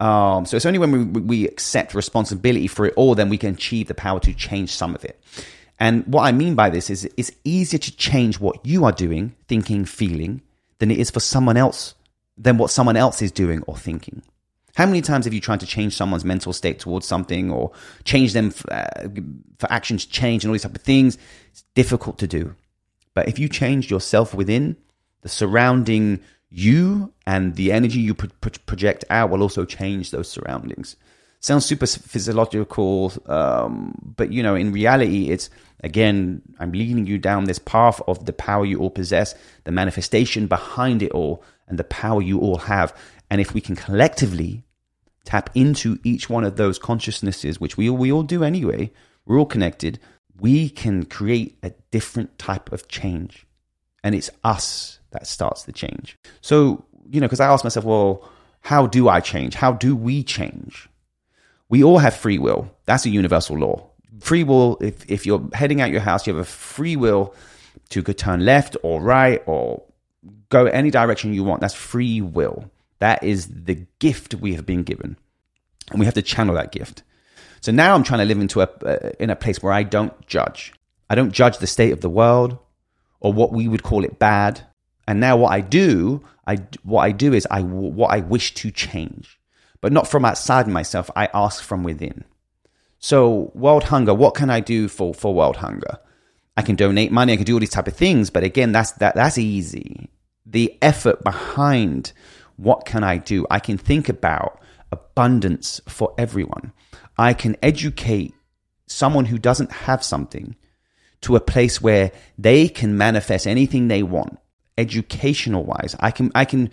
Um, 0.00 0.44
so 0.44 0.56
it's 0.56 0.66
only 0.66 0.78
when 0.78 1.12
we, 1.12 1.20
we 1.20 1.48
accept 1.48 1.94
responsibility 1.94 2.66
for 2.66 2.86
it 2.86 2.94
all, 2.96 3.14
then 3.14 3.28
we 3.28 3.38
can 3.38 3.54
achieve 3.54 3.88
the 3.88 3.94
power 3.94 4.20
to 4.20 4.34
change 4.34 4.70
some 4.70 4.94
of 4.94 5.04
it. 5.04 5.20
And 5.78 6.06
what 6.06 6.22
I 6.22 6.32
mean 6.32 6.54
by 6.54 6.70
this 6.70 6.90
is 6.90 7.08
it's 7.16 7.32
easier 7.44 7.78
to 7.78 7.96
change 7.96 8.38
what 8.38 8.64
you 8.64 8.84
are 8.84 8.92
doing, 8.92 9.34
thinking, 9.48 9.84
feeling, 9.84 10.42
than 10.78 10.90
it 10.90 10.98
is 10.98 11.10
for 11.10 11.20
someone 11.20 11.56
else, 11.56 11.94
than 12.36 12.58
what 12.58 12.70
someone 12.70 12.96
else 12.96 13.22
is 13.22 13.32
doing 13.32 13.62
or 13.62 13.76
thinking. 13.76 14.22
How 14.76 14.86
many 14.86 15.02
times 15.02 15.24
have 15.24 15.34
you 15.34 15.40
tried 15.40 15.60
to 15.60 15.66
change 15.66 15.94
someone's 15.94 16.24
mental 16.24 16.52
state 16.52 16.80
towards 16.80 17.06
something 17.06 17.50
or 17.50 17.70
change 18.04 18.32
them 18.32 18.50
for, 18.50 18.72
uh, 18.72 19.08
for 19.58 19.70
actions 19.70 20.04
change 20.04 20.42
and 20.42 20.50
all 20.50 20.54
these 20.54 20.62
type 20.62 20.74
of 20.74 20.82
things? 20.82 21.16
It's 21.52 21.62
difficult 21.74 22.18
to 22.18 22.26
do. 22.26 22.56
But 23.14 23.28
if 23.28 23.38
you 23.38 23.48
change 23.48 23.88
yourself 23.90 24.34
within, 24.34 24.76
the 25.22 25.28
surrounding 25.28 26.20
you 26.54 27.12
and 27.26 27.56
the 27.56 27.72
energy 27.72 27.98
you 27.98 28.14
pro- 28.14 28.30
pro- 28.40 28.52
project 28.64 29.04
out 29.10 29.30
will 29.30 29.42
also 29.42 29.64
change 29.64 30.12
those 30.12 30.28
surroundings. 30.28 30.94
Sounds 31.40 31.66
super 31.66 31.86
physiological, 31.86 33.12
um, 33.26 33.94
but 34.16 34.32
you 34.32 34.42
know, 34.42 34.54
in 34.54 34.72
reality, 34.72 35.30
it's 35.30 35.50
again, 35.82 36.40
I'm 36.60 36.70
leading 36.70 37.06
you 37.06 37.18
down 37.18 37.44
this 37.44 37.58
path 37.58 38.00
of 38.06 38.24
the 38.24 38.32
power 38.32 38.64
you 38.64 38.78
all 38.78 38.90
possess, 38.90 39.34
the 39.64 39.72
manifestation 39.72 40.46
behind 40.46 41.02
it 41.02 41.10
all, 41.10 41.42
and 41.66 41.76
the 41.76 41.84
power 41.84 42.22
you 42.22 42.38
all 42.38 42.58
have. 42.58 42.96
And 43.30 43.40
if 43.40 43.52
we 43.52 43.60
can 43.60 43.74
collectively 43.74 44.62
tap 45.24 45.50
into 45.54 45.98
each 46.04 46.30
one 46.30 46.44
of 46.44 46.56
those 46.56 46.78
consciousnesses, 46.78 47.60
which 47.60 47.76
we 47.76 47.90
we 47.90 48.12
all 48.12 48.22
do 48.22 48.44
anyway, 48.44 48.92
we're 49.26 49.38
all 49.40 49.46
connected. 49.46 49.98
We 50.38 50.70
can 50.70 51.04
create 51.04 51.58
a 51.64 51.72
different 51.90 52.38
type 52.38 52.70
of 52.70 52.86
change, 52.86 53.44
and 54.04 54.14
it's 54.14 54.30
us 54.44 55.00
that 55.14 55.26
starts 55.26 55.64
the 55.64 55.72
change. 55.72 56.18
So, 56.40 56.84
you 57.10 57.20
know, 57.20 57.26
because 57.26 57.40
I 57.40 57.46
ask 57.46 57.64
myself, 57.64 57.84
well, 57.84 58.28
how 58.60 58.86
do 58.86 59.08
I 59.08 59.20
change? 59.20 59.54
How 59.54 59.72
do 59.72 59.96
we 59.96 60.22
change? 60.22 60.88
We 61.68 61.82
all 61.82 61.98
have 61.98 62.14
free 62.14 62.38
will. 62.38 62.70
That's 62.84 63.06
a 63.06 63.10
universal 63.10 63.58
law. 63.58 63.90
Free 64.20 64.44
will, 64.44 64.78
if, 64.80 65.10
if 65.10 65.26
you're 65.26 65.48
heading 65.54 65.80
out 65.80 65.90
your 65.90 66.00
house, 66.00 66.26
you 66.26 66.34
have 66.34 66.40
a 66.40 66.44
free 66.44 66.96
will 66.96 67.34
to 67.90 68.02
go 68.02 68.12
turn 68.12 68.44
left 68.44 68.76
or 68.82 69.00
right 69.00 69.42
or 69.46 69.82
go 70.48 70.66
any 70.66 70.90
direction 70.90 71.34
you 71.34 71.44
want. 71.44 71.60
That's 71.60 71.74
free 71.74 72.20
will. 72.20 72.70
That 73.00 73.22
is 73.22 73.48
the 73.48 73.86
gift 73.98 74.34
we 74.36 74.54
have 74.54 74.66
been 74.66 74.82
given. 74.82 75.16
And 75.90 76.00
we 76.00 76.06
have 76.06 76.14
to 76.14 76.22
channel 76.22 76.54
that 76.54 76.72
gift. 76.72 77.02
So 77.60 77.72
now 77.72 77.94
I'm 77.94 78.02
trying 78.02 78.20
to 78.20 78.24
live 78.24 78.38
into 78.38 78.60
a, 78.60 78.68
uh, 78.84 79.10
in 79.18 79.30
a 79.30 79.36
place 79.36 79.62
where 79.62 79.72
I 79.72 79.82
don't 79.82 80.26
judge. 80.26 80.72
I 81.10 81.14
don't 81.14 81.32
judge 81.32 81.58
the 81.58 81.66
state 81.66 81.92
of 81.92 82.00
the 82.00 82.10
world 82.10 82.58
or 83.20 83.32
what 83.32 83.52
we 83.52 83.68
would 83.68 83.82
call 83.82 84.04
it 84.04 84.18
bad 84.18 84.62
and 85.06 85.20
now 85.20 85.36
what 85.36 85.52
I 85.52 85.60
do, 85.60 86.22
I 86.46 86.56
what 86.82 87.02
I 87.02 87.12
do 87.12 87.32
is 87.32 87.46
I 87.50 87.62
what 87.62 88.08
I 88.08 88.20
wish 88.20 88.54
to 88.54 88.70
change, 88.70 89.38
but 89.80 89.92
not 89.92 90.08
from 90.08 90.24
outside 90.24 90.68
myself. 90.68 91.10
I 91.14 91.28
ask 91.34 91.62
from 91.62 91.82
within. 91.82 92.24
So 92.98 93.52
world 93.54 93.84
hunger, 93.84 94.14
what 94.14 94.34
can 94.34 94.50
I 94.50 94.60
do 94.60 94.88
for 94.88 95.14
for 95.14 95.34
world 95.34 95.56
hunger? 95.56 95.98
I 96.56 96.62
can 96.62 96.76
donate 96.76 97.12
money. 97.12 97.32
I 97.32 97.36
can 97.36 97.44
do 97.44 97.54
all 97.54 97.60
these 97.60 97.70
type 97.70 97.88
of 97.88 97.96
things, 97.96 98.30
but 98.30 98.44
again, 98.44 98.72
that's 98.72 98.92
that 98.92 99.14
that's 99.14 99.38
easy. 99.38 100.08
The 100.46 100.76
effort 100.80 101.24
behind 101.24 102.12
what 102.56 102.86
can 102.86 103.02
I 103.02 103.16
do? 103.16 103.46
I 103.50 103.58
can 103.58 103.76
think 103.76 104.08
about 104.08 104.60
abundance 104.92 105.80
for 105.88 106.14
everyone. 106.16 106.72
I 107.18 107.34
can 107.34 107.56
educate 107.62 108.34
someone 108.86 109.24
who 109.24 109.38
doesn't 109.38 109.72
have 109.72 110.04
something 110.04 110.54
to 111.22 111.36
a 111.36 111.40
place 111.40 111.80
where 111.80 112.12
they 112.38 112.68
can 112.68 112.96
manifest 112.96 113.46
anything 113.46 113.88
they 113.88 114.02
want 114.02 114.38
educational 114.78 115.64
wise. 115.64 115.96
I 116.00 116.10
can 116.10 116.30
I 116.34 116.44
can 116.44 116.70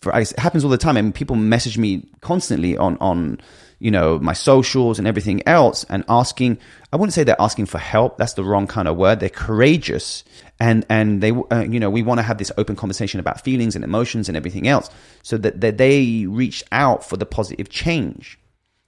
for 0.00 0.16
it 0.16 0.30
happens 0.38 0.64
all 0.64 0.70
the 0.70 0.78
time. 0.78 0.96
I 0.96 1.02
mean, 1.02 1.12
people 1.12 1.36
message 1.36 1.78
me 1.78 2.08
constantly 2.20 2.76
on 2.76 2.96
on 2.98 3.40
you 3.80 3.90
know 3.90 4.18
my 4.18 4.32
socials 4.32 4.98
and 4.98 5.08
everything 5.08 5.46
else, 5.46 5.84
and 5.84 6.04
asking. 6.08 6.58
I 6.92 6.96
wouldn't 6.96 7.12
say 7.12 7.22
they're 7.24 7.36
asking 7.40 7.66
for 7.66 7.78
help. 7.78 8.16
That's 8.16 8.32
the 8.32 8.44
wrong 8.44 8.66
kind 8.66 8.88
of 8.88 8.96
word. 8.96 9.20
They're 9.20 9.28
courageous, 9.28 10.24
and 10.60 10.86
and 10.88 11.20
they 11.20 11.32
uh, 11.32 11.64
you 11.68 11.80
know 11.80 11.90
we 11.90 12.02
want 12.02 12.18
to 12.18 12.22
have 12.22 12.38
this 12.38 12.52
open 12.56 12.76
conversation 12.76 13.20
about 13.20 13.42
feelings 13.42 13.74
and 13.74 13.84
emotions 13.84 14.28
and 14.28 14.36
everything 14.36 14.68
else, 14.68 14.88
so 15.22 15.36
that, 15.38 15.60
that 15.60 15.78
they 15.78 16.26
reach 16.26 16.62
out 16.72 17.04
for 17.04 17.16
the 17.16 17.26
positive 17.26 17.68
change, 17.68 18.38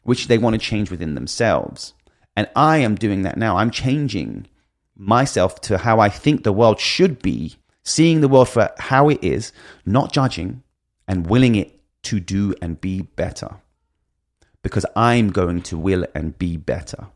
which 0.03 0.29
they 0.29 0.39
want 0.39 0.55
to 0.55 0.59
change 0.59 0.91
within 0.91 1.15
themselves. 1.15 1.95
And 2.37 2.49
I 2.55 2.79
am 2.79 2.95
doing 2.95 3.23
that 3.23 3.37
now. 3.37 3.57
I'm 3.57 3.71
changing 3.71 4.47
myself 4.97 5.61
to 5.63 5.79
how 5.79 5.99
I 5.99 6.09
think 6.09 6.43
the 6.43 6.53
world 6.53 6.79
should 6.79 7.21
be, 7.21 7.57
seeing 7.83 8.21
the 8.21 8.29
world 8.29 8.49
for 8.49 8.71
how 8.79 9.09
it 9.09 9.23
is, 9.23 9.53
not 9.87 10.13
judging, 10.13 10.63
and 11.09 11.27
willing 11.27 11.55
it 11.55 11.81
to 12.03 12.21
do 12.21 12.55
and 12.63 12.81
be 12.81 13.03
better. 13.03 13.57
Because 14.63 14.85
I'm 14.95 15.31
going 15.31 15.63
to 15.63 15.79
will 15.79 16.07
and 16.15 16.39
be 16.39 16.57
better. 16.57 17.07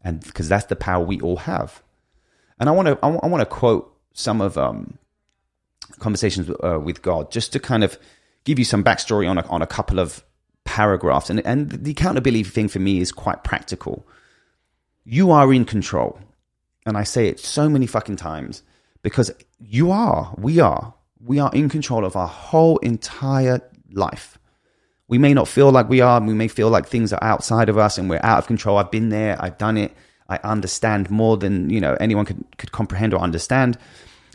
And 0.00 0.20
because 0.20 0.48
that's 0.48 0.66
the 0.66 0.76
power 0.76 1.04
we 1.04 1.20
all 1.20 1.38
have. 1.38 1.82
And 2.58 2.68
I 2.68 2.72
want 2.72 2.88
to 2.88 2.98
I 3.02 3.26
want 3.26 3.40
to 3.40 3.46
quote 3.46 3.96
some 4.14 4.40
of 4.40 4.56
um, 4.56 4.98
conversations 5.98 6.50
uh, 6.62 6.78
with 6.80 7.02
God 7.02 7.30
just 7.30 7.52
to 7.52 7.60
kind 7.60 7.82
of 7.82 7.98
give 8.44 8.58
you 8.58 8.64
some 8.64 8.84
backstory 8.84 9.28
on 9.28 9.38
a, 9.38 9.46
on 9.48 9.62
a 9.62 9.66
couple 9.66 9.98
of 9.98 10.24
paragraphs. 10.64 11.30
And, 11.30 11.44
and 11.46 11.70
the 11.70 11.90
accountability 11.90 12.44
thing 12.44 12.68
for 12.68 12.78
me 12.78 13.00
is 13.00 13.12
quite 13.12 13.44
practical. 13.44 14.06
You 15.04 15.30
are 15.30 15.52
in 15.52 15.64
control. 15.64 16.18
And 16.86 16.96
I 16.96 17.04
say 17.04 17.28
it 17.28 17.38
so 17.38 17.68
many 17.68 17.86
fucking 17.86 18.16
times 18.16 18.62
because 19.02 19.30
you 19.58 19.90
are, 19.90 20.34
we 20.38 20.60
are, 20.60 20.94
we 21.20 21.38
are 21.38 21.50
in 21.52 21.68
control 21.68 22.04
of 22.04 22.16
our 22.16 22.28
whole 22.28 22.78
entire 22.78 23.60
life. 23.92 24.38
We 25.08 25.18
may 25.18 25.34
not 25.34 25.48
feel 25.48 25.70
like 25.70 25.88
we 25.88 26.00
are, 26.00 26.20
we 26.20 26.34
may 26.34 26.48
feel 26.48 26.70
like 26.70 26.86
things 26.86 27.12
are 27.12 27.22
outside 27.22 27.68
of 27.68 27.76
us 27.76 27.98
and 27.98 28.08
we're 28.08 28.20
out 28.22 28.38
of 28.38 28.46
control. 28.46 28.78
I've 28.78 28.90
been 28.90 29.10
there, 29.10 29.36
I've 29.40 29.58
done 29.58 29.76
it, 29.76 29.92
I 30.28 30.38
understand 30.42 31.10
more 31.10 31.36
than, 31.36 31.68
you 31.68 31.80
know, 31.80 31.96
anyone 32.00 32.24
could, 32.24 32.44
could 32.56 32.72
comprehend 32.72 33.12
or 33.12 33.20
understand. 33.20 33.76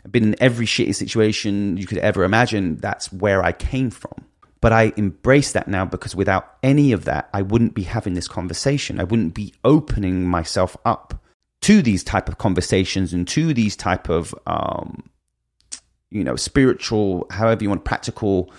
I've 0.04 0.12
been 0.12 0.24
in 0.24 0.36
every 0.40 0.66
shitty 0.66 0.94
situation 0.94 1.76
you 1.76 1.86
could 1.86 1.98
ever 1.98 2.22
imagine. 2.22 2.76
That's 2.76 3.12
where 3.12 3.42
I 3.42 3.52
came 3.52 3.90
from. 3.90 4.12
But 4.60 4.72
I 4.72 4.92
embrace 4.96 5.52
that 5.52 5.68
now 5.68 5.84
because 5.84 6.14
without 6.14 6.56
any 6.62 6.92
of 6.92 7.04
that, 7.04 7.28
I 7.32 7.42
wouldn't 7.42 7.74
be 7.74 7.82
having 7.82 8.14
this 8.14 8.28
conversation. 8.28 9.00
I 9.00 9.04
wouldn't 9.04 9.34
be 9.34 9.54
opening 9.64 10.26
myself 10.28 10.76
up 10.84 11.20
to 11.68 11.82
these 11.82 12.02
type 12.02 12.30
of 12.30 12.38
conversations 12.38 13.12
and 13.12 13.28
to 13.28 13.52
these 13.52 13.76
type 13.76 14.08
of, 14.08 14.34
um, 14.46 15.02
you 16.08 16.24
know, 16.24 16.34
spiritual, 16.34 17.26
however 17.30 17.62
you 17.62 17.68
want, 17.68 17.84
practical 17.84 18.50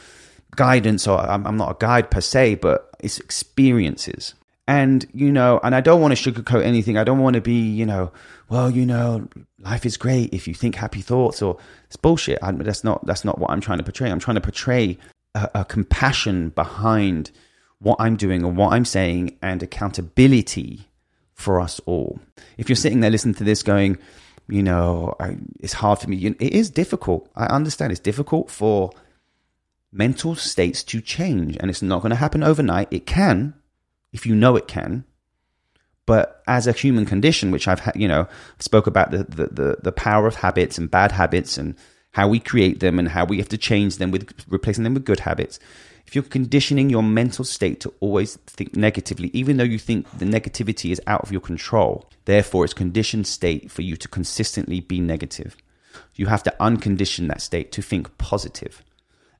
guidance. 0.55 1.07
Or 1.07 1.17
I'm, 1.17 1.47
I'm 1.47 1.57
not 1.57 1.71
a 1.71 1.75
guide 1.79 2.11
per 2.11 2.21
se, 2.21 2.55
but 2.55 2.87
it's 2.99 3.19
experiences. 3.19 4.35
And, 4.67 5.07
you 5.11 5.31
know, 5.31 5.59
and 5.63 5.73
I 5.73 5.81
don't 5.81 6.01
want 6.01 6.15
to 6.15 6.31
sugarcoat 6.31 6.63
anything. 6.63 6.99
I 6.99 7.03
don't 7.03 7.17
want 7.17 7.33
to 7.33 7.41
be, 7.41 7.59
you 7.59 7.83
know, 7.83 8.11
well, 8.47 8.69
you 8.69 8.85
know, 8.85 9.27
life 9.57 9.87
is 9.87 9.97
great 9.97 10.31
if 10.31 10.47
you 10.47 10.53
think 10.53 10.75
happy 10.75 11.01
thoughts 11.01 11.41
or 11.41 11.57
it's 11.85 11.95
bullshit. 11.95 12.37
I, 12.43 12.51
that's 12.51 12.83
not, 12.83 13.03
that's 13.07 13.25
not 13.25 13.39
what 13.39 13.49
I'm 13.49 13.59
trying 13.59 13.79
to 13.79 13.83
portray. 13.83 14.11
I'm 14.11 14.19
trying 14.19 14.35
to 14.35 14.41
portray 14.41 14.99
a, 15.33 15.49
a 15.55 15.65
compassion 15.65 16.49
behind 16.49 17.31
what 17.79 17.97
I'm 17.99 18.17
doing 18.17 18.43
and 18.43 18.55
what 18.55 18.71
I'm 18.73 18.85
saying 18.85 19.39
and 19.41 19.63
accountability 19.63 20.88
for 21.39 21.61
us 21.61 21.79
all. 21.85 22.19
If 22.57 22.67
you're 22.67 22.75
sitting 22.75 22.99
there 22.99 23.09
listening 23.09 23.35
to 23.35 23.45
this 23.45 23.63
going, 23.63 23.97
you 24.49 24.61
know, 24.61 25.15
I, 25.19 25.37
it's 25.59 25.73
hard 25.73 25.99
for 25.99 26.09
me. 26.09 26.17
It 26.25 26.53
is 26.53 26.69
difficult. 26.69 27.29
I 27.35 27.45
understand 27.45 27.91
it's 27.91 28.01
difficult 28.01 28.51
for 28.51 28.91
mental 29.91 30.35
states 30.35 30.83
to 30.83 31.01
change 31.01 31.57
and 31.59 31.69
it's 31.69 31.81
not 31.81 32.01
going 32.01 32.09
to 32.09 32.17
happen 32.17 32.43
overnight. 32.43 32.89
It 32.91 33.05
can, 33.05 33.53
if 34.11 34.25
you 34.25 34.35
know 34.35 34.57
it 34.57 34.67
can. 34.67 35.05
But 36.05 36.43
as 36.45 36.67
a 36.67 36.73
human 36.73 37.05
condition, 37.05 37.51
which 37.51 37.67
I've, 37.67 37.89
you 37.95 38.07
know, 38.07 38.27
spoke 38.59 38.87
about 38.87 39.11
the, 39.11 39.19
the, 39.19 39.47
the, 39.47 39.77
the 39.83 39.91
power 39.91 40.27
of 40.27 40.35
habits 40.35 40.77
and 40.77 40.91
bad 40.91 41.11
habits 41.13 41.57
and 41.57 41.75
how 42.11 42.27
we 42.27 42.39
create 42.39 42.81
them 42.81 42.99
and 42.99 43.07
how 43.07 43.23
we 43.23 43.37
have 43.37 43.49
to 43.49 43.57
change 43.57 43.97
them 43.97 44.11
with 44.11 44.33
replacing 44.49 44.83
them 44.83 44.93
with 44.93 45.05
good 45.05 45.21
habits. 45.21 45.59
If 46.09 46.15
you're 46.15 46.23
conditioning 46.23 46.89
your 46.89 47.03
mental 47.03 47.45
state 47.45 47.81
to 47.81 47.93
always 47.99 48.37
think 48.47 48.75
negatively, 48.75 49.29
even 49.31 49.57
though 49.57 49.63
you 49.63 49.77
think 49.77 50.09
the 50.17 50.25
negativity 50.25 50.89
is 50.89 50.99
out 51.05 51.21
of 51.21 51.31
your 51.31 51.39
control, 51.39 52.09
therefore 52.25 52.65
it's 52.65 52.73
conditioned 52.73 53.27
state 53.27 53.69
for 53.69 53.83
you 53.83 53.95
to 53.97 54.07
consistently 54.07 54.79
be 54.79 54.99
negative. 54.99 55.55
You 56.15 56.25
have 56.25 56.41
to 56.41 56.55
uncondition 56.59 57.27
that 57.27 57.43
state 57.43 57.71
to 57.73 57.83
think 57.83 58.17
positive. 58.17 58.83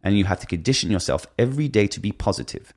And 0.04 0.16
you 0.16 0.26
have 0.26 0.42
to 0.42 0.46
condition 0.46 0.92
yourself 0.92 1.26
every 1.40 1.68
day 1.68 1.88
to 1.88 2.00
be 2.00 2.12
positive. 2.12 2.72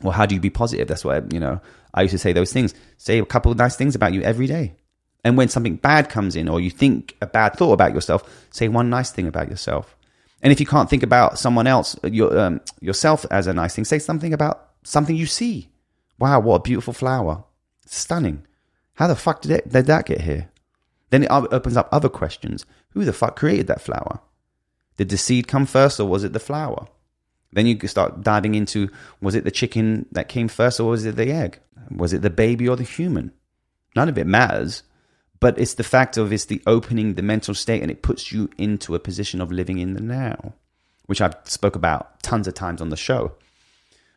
Well, 0.00 0.12
how 0.12 0.24
do 0.24 0.34
you 0.34 0.40
be 0.40 0.48
positive? 0.48 0.88
That's 0.88 1.04
why, 1.04 1.20
you 1.30 1.38
know, 1.38 1.60
I 1.92 2.00
used 2.00 2.12
to 2.12 2.18
say 2.18 2.32
those 2.32 2.54
things. 2.54 2.72
Say 2.96 3.18
a 3.18 3.26
couple 3.26 3.52
of 3.52 3.58
nice 3.58 3.76
things 3.76 3.94
about 3.94 4.14
you 4.14 4.22
every 4.22 4.46
day. 4.46 4.76
And 5.24 5.36
when 5.36 5.50
something 5.50 5.76
bad 5.76 6.08
comes 6.08 6.36
in 6.36 6.48
or 6.48 6.58
you 6.58 6.70
think 6.70 7.14
a 7.20 7.26
bad 7.26 7.56
thought 7.56 7.74
about 7.74 7.92
yourself, 7.92 8.46
say 8.50 8.68
one 8.68 8.88
nice 8.88 9.10
thing 9.10 9.28
about 9.28 9.50
yourself. 9.50 9.94
And 10.46 10.52
if 10.52 10.60
you 10.60 10.66
can't 10.66 10.88
think 10.88 11.02
about 11.02 11.40
someone 11.40 11.66
else, 11.66 11.98
your, 12.04 12.38
um, 12.38 12.60
yourself 12.80 13.26
as 13.32 13.48
a 13.48 13.52
nice 13.52 13.74
thing, 13.74 13.84
say 13.84 13.98
something 13.98 14.32
about 14.32 14.68
something 14.84 15.16
you 15.16 15.26
see. 15.26 15.70
Wow, 16.20 16.38
what 16.38 16.54
a 16.54 16.62
beautiful 16.62 16.92
flower. 16.92 17.42
stunning. 17.84 18.46
How 18.94 19.08
the 19.08 19.16
fuck 19.16 19.42
did, 19.42 19.50
it, 19.50 19.68
did 19.68 19.86
that 19.86 20.06
get 20.06 20.20
here? 20.20 20.48
Then 21.10 21.24
it 21.24 21.32
opens 21.32 21.76
up 21.76 21.88
other 21.90 22.08
questions. 22.08 22.64
Who 22.90 23.04
the 23.04 23.12
fuck 23.12 23.34
created 23.34 23.66
that 23.66 23.80
flower? 23.80 24.20
Did 24.96 25.08
the 25.08 25.16
seed 25.16 25.48
come 25.48 25.66
first 25.66 25.98
or 25.98 26.08
was 26.08 26.22
it 26.22 26.32
the 26.32 26.38
flower? 26.38 26.86
Then 27.52 27.66
you 27.66 27.76
start 27.88 28.22
diving 28.22 28.54
into 28.54 28.88
was 29.20 29.34
it 29.34 29.42
the 29.42 29.50
chicken 29.50 30.06
that 30.12 30.28
came 30.28 30.46
first 30.46 30.78
or 30.78 30.90
was 30.90 31.04
it 31.04 31.16
the 31.16 31.32
egg? 31.32 31.58
Was 31.90 32.12
it 32.12 32.22
the 32.22 32.30
baby 32.30 32.68
or 32.68 32.76
the 32.76 32.84
human? 32.84 33.32
None 33.96 34.08
of 34.08 34.16
it 34.16 34.28
matters 34.28 34.84
but 35.40 35.58
it's 35.58 35.74
the 35.74 35.84
fact 35.84 36.16
of 36.16 36.32
it's 36.32 36.46
the 36.46 36.62
opening 36.66 37.14
the 37.14 37.22
mental 37.22 37.54
state 37.54 37.82
and 37.82 37.90
it 37.90 38.02
puts 38.02 38.32
you 38.32 38.48
into 38.58 38.94
a 38.94 38.98
position 38.98 39.40
of 39.40 39.52
living 39.52 39.78
in 39.78 39.94
the 39.94 40.00
now 40.00 40.54
which 41.06 41.20
i've 41.20 41.34
spoke 41.44 41.76
about 41.76 42.22
tons 42.22 42.46
of 42.46 42.54
times 42.54 42.80
on 42.80 42.90
the 42.90 42.96
show. 42.96 43.32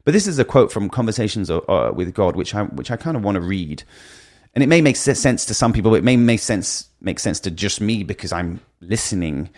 But 0.05 0.13
this 0.13 0.27
is 0.27 0.39
a 0.39 0.45
quote 0.45 0.71
from 0.71 0.89
conversations 0.89 1.49
uh, 1.49 1.91
with 1.93 2.13
god 2.13 2.35
which 2.35 2.53
i 2.55 2.63
which 2.63 2.91
i 2.91 2.97
kind 2.97 3.15
of 3.15 3.23
want 3.23 3.35
to 3.35 3.41
read. 3.41 3.83
And 4.55 4.63
it 4.63 4.67
may 4.67 4.81
make 4.81 4.95
sense 4.95 5.45
to 5.45 5.53
some 5.53 5.73
people 5.73 5.91
but 5.91 5.97
it 5.97 6.03
may 6.03 6.17
make 6.17 6.39
sense 6.39 6.89
make 7.01 7.19
sense 7.19 7.39
to 7.41 7.51
just 7.51 7.79
me 7.79 8.03
because 8.03 8.31
i'm 8.31 8.59
listening 8.81 9.49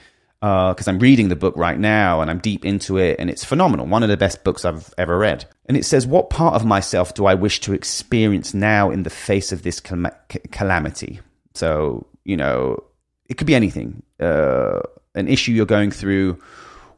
because 0.41 0.87
uh, 0.87 0.91
i'm 0.91 0.99
reading 0.99 1.29
the 1.29 1.35
book 1.35 1.55
right 1.55 1.79
now 1.79 2.21
and 2.21 2.29
i'm 2.29 2.39
deep 2.39 2.65
into 2.65 2.97
it 2.97 3.15
and 3.17 3.29
it's 3.29 3.45
phenomenal 3.45 3.85
one 3.85 4.03
of 4.03 4.09
the 4.09 4.17
best 4.17 4.43
books 4.43 4.65
i've 4.65 4.93
ever 4.97 5.17
read. 5.17 5.45
And 5.67 5.77
it 5.77 5.85
says 5.85 6.05
what 6.05 6.29
part 6.29 6.55
of 6.55 6.65
myself 6.65 7.13
do 7.13 7.25
i 7.25 7.33
wish 7.33 7.61
to 7.61 7.73
experience 7.73 8.53
now 8.53 8.91
in 8.91 9.03
the 9.03 9.09
face 9.09 9.51
of 9.53 9.63
this 9.63 9.79
calamity 9.79 11.21
so, 11.53 12.07
you 12.23 12.37
know, 12.37 12.83
it 13.27 13.37
could 13.37 13.47
be 13.47 13.55
anything. 13.55 14.03
Uh, 14.19 14.81
an 15.15 15.27
issue 15.27 15.51
you're 15.51 15.65
going 15.65 15.91
through. 15.91 16.39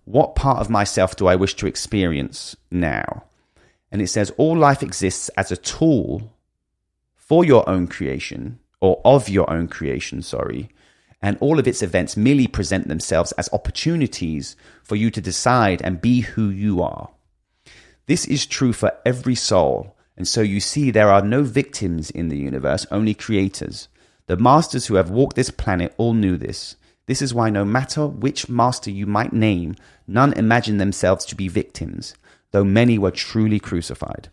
What 0.05 0.35
part 0.35 0.59
of 0.59 0.69
myself 0.69 1.15
do 1.15 1.27
I 1.27 1.35
wish 1.35 1.55
to 1.55 1.67
experience 1.67 2.55
now? 2.69 3.23
And 3.91 4.01
it 4.01 4.07
says, 4.07 4.31
all 4.37 4.57
life 4.57 4.83
exists 4.83 5.29
as 5.37 5.51
a 5.51 5.57
tool 5.57 6.33
for 7.15 7.45
your 7.45 7.67
own 7.69 7.87
creation, 7.87 8.59
or 8.81 9.01
of 9.05 9.29
your 9.29 9.49
own 9.49 9.67
creation, 9.67 10.21
sorry. 10.21 10.69
And 11.21 11.37
all 11.39 11.57
of 11.57 11.67
its 11.67 11.81
events 11.81 12.17
merely 12.17 12.47
present 12.47 12.89
themselves 12.89 13.31
as 13.33 13.49
opportunities 13.53 14.57
for 14.83 14.97
you 14.97 15.09
to 15.11 15.21
decide 15.21 15.81
and 15.81 16.01
be 16.01 16.21
who 16.21 16.49
you 16.49 16.81
are. 16.81 17.09
This 18.07 18.25
is 18.25 18.45
true 18.45 18.73
for 18.73 18.91
every 19.05 19.35
soul. 19.35 19.95
And 20.17 20.27
so 20.27 20.41
you 20.41 20.59
see, 20.59 20.91
there 20.91 21.09
are 21.09 21.21
no 21.21 21.43
victims 21.43 22.11
in 22.11 22.27
the 22.27 22.37
universe, 22.37 22.85
only 22.91 23.13
creators. 23.13 23.87
The 24.27 24.37
masters 24.37 24.85
who 24.85 24.95
have 24.95 25.09
walked 25.09 25.35
this 25.35 25.51
planet 25.51 25.93
all 25.97 26.13
knew 26.13 26.37
this. 26.37 26.75
This 27.05 27.21
is 27.21 27.33
why 27.33 27.49
no 27.49 27.65
matter 27.65 28.07
which 28.07 28.47
master 28.47 28.89
you 28.89 29.05
might 29.05 29.33
name, 29.33 29.75
none 30.07 30.33
imagined 30.33 30.79
themselves 30.79 31.25
to 31.25 31.35
be 31.35 31.49
victims, 31.49 32.15
though 32.51 32.63
many 32.63 32.97
were 32.97 33.11
truly 33.11 33.59
crucified. 33.59 34.29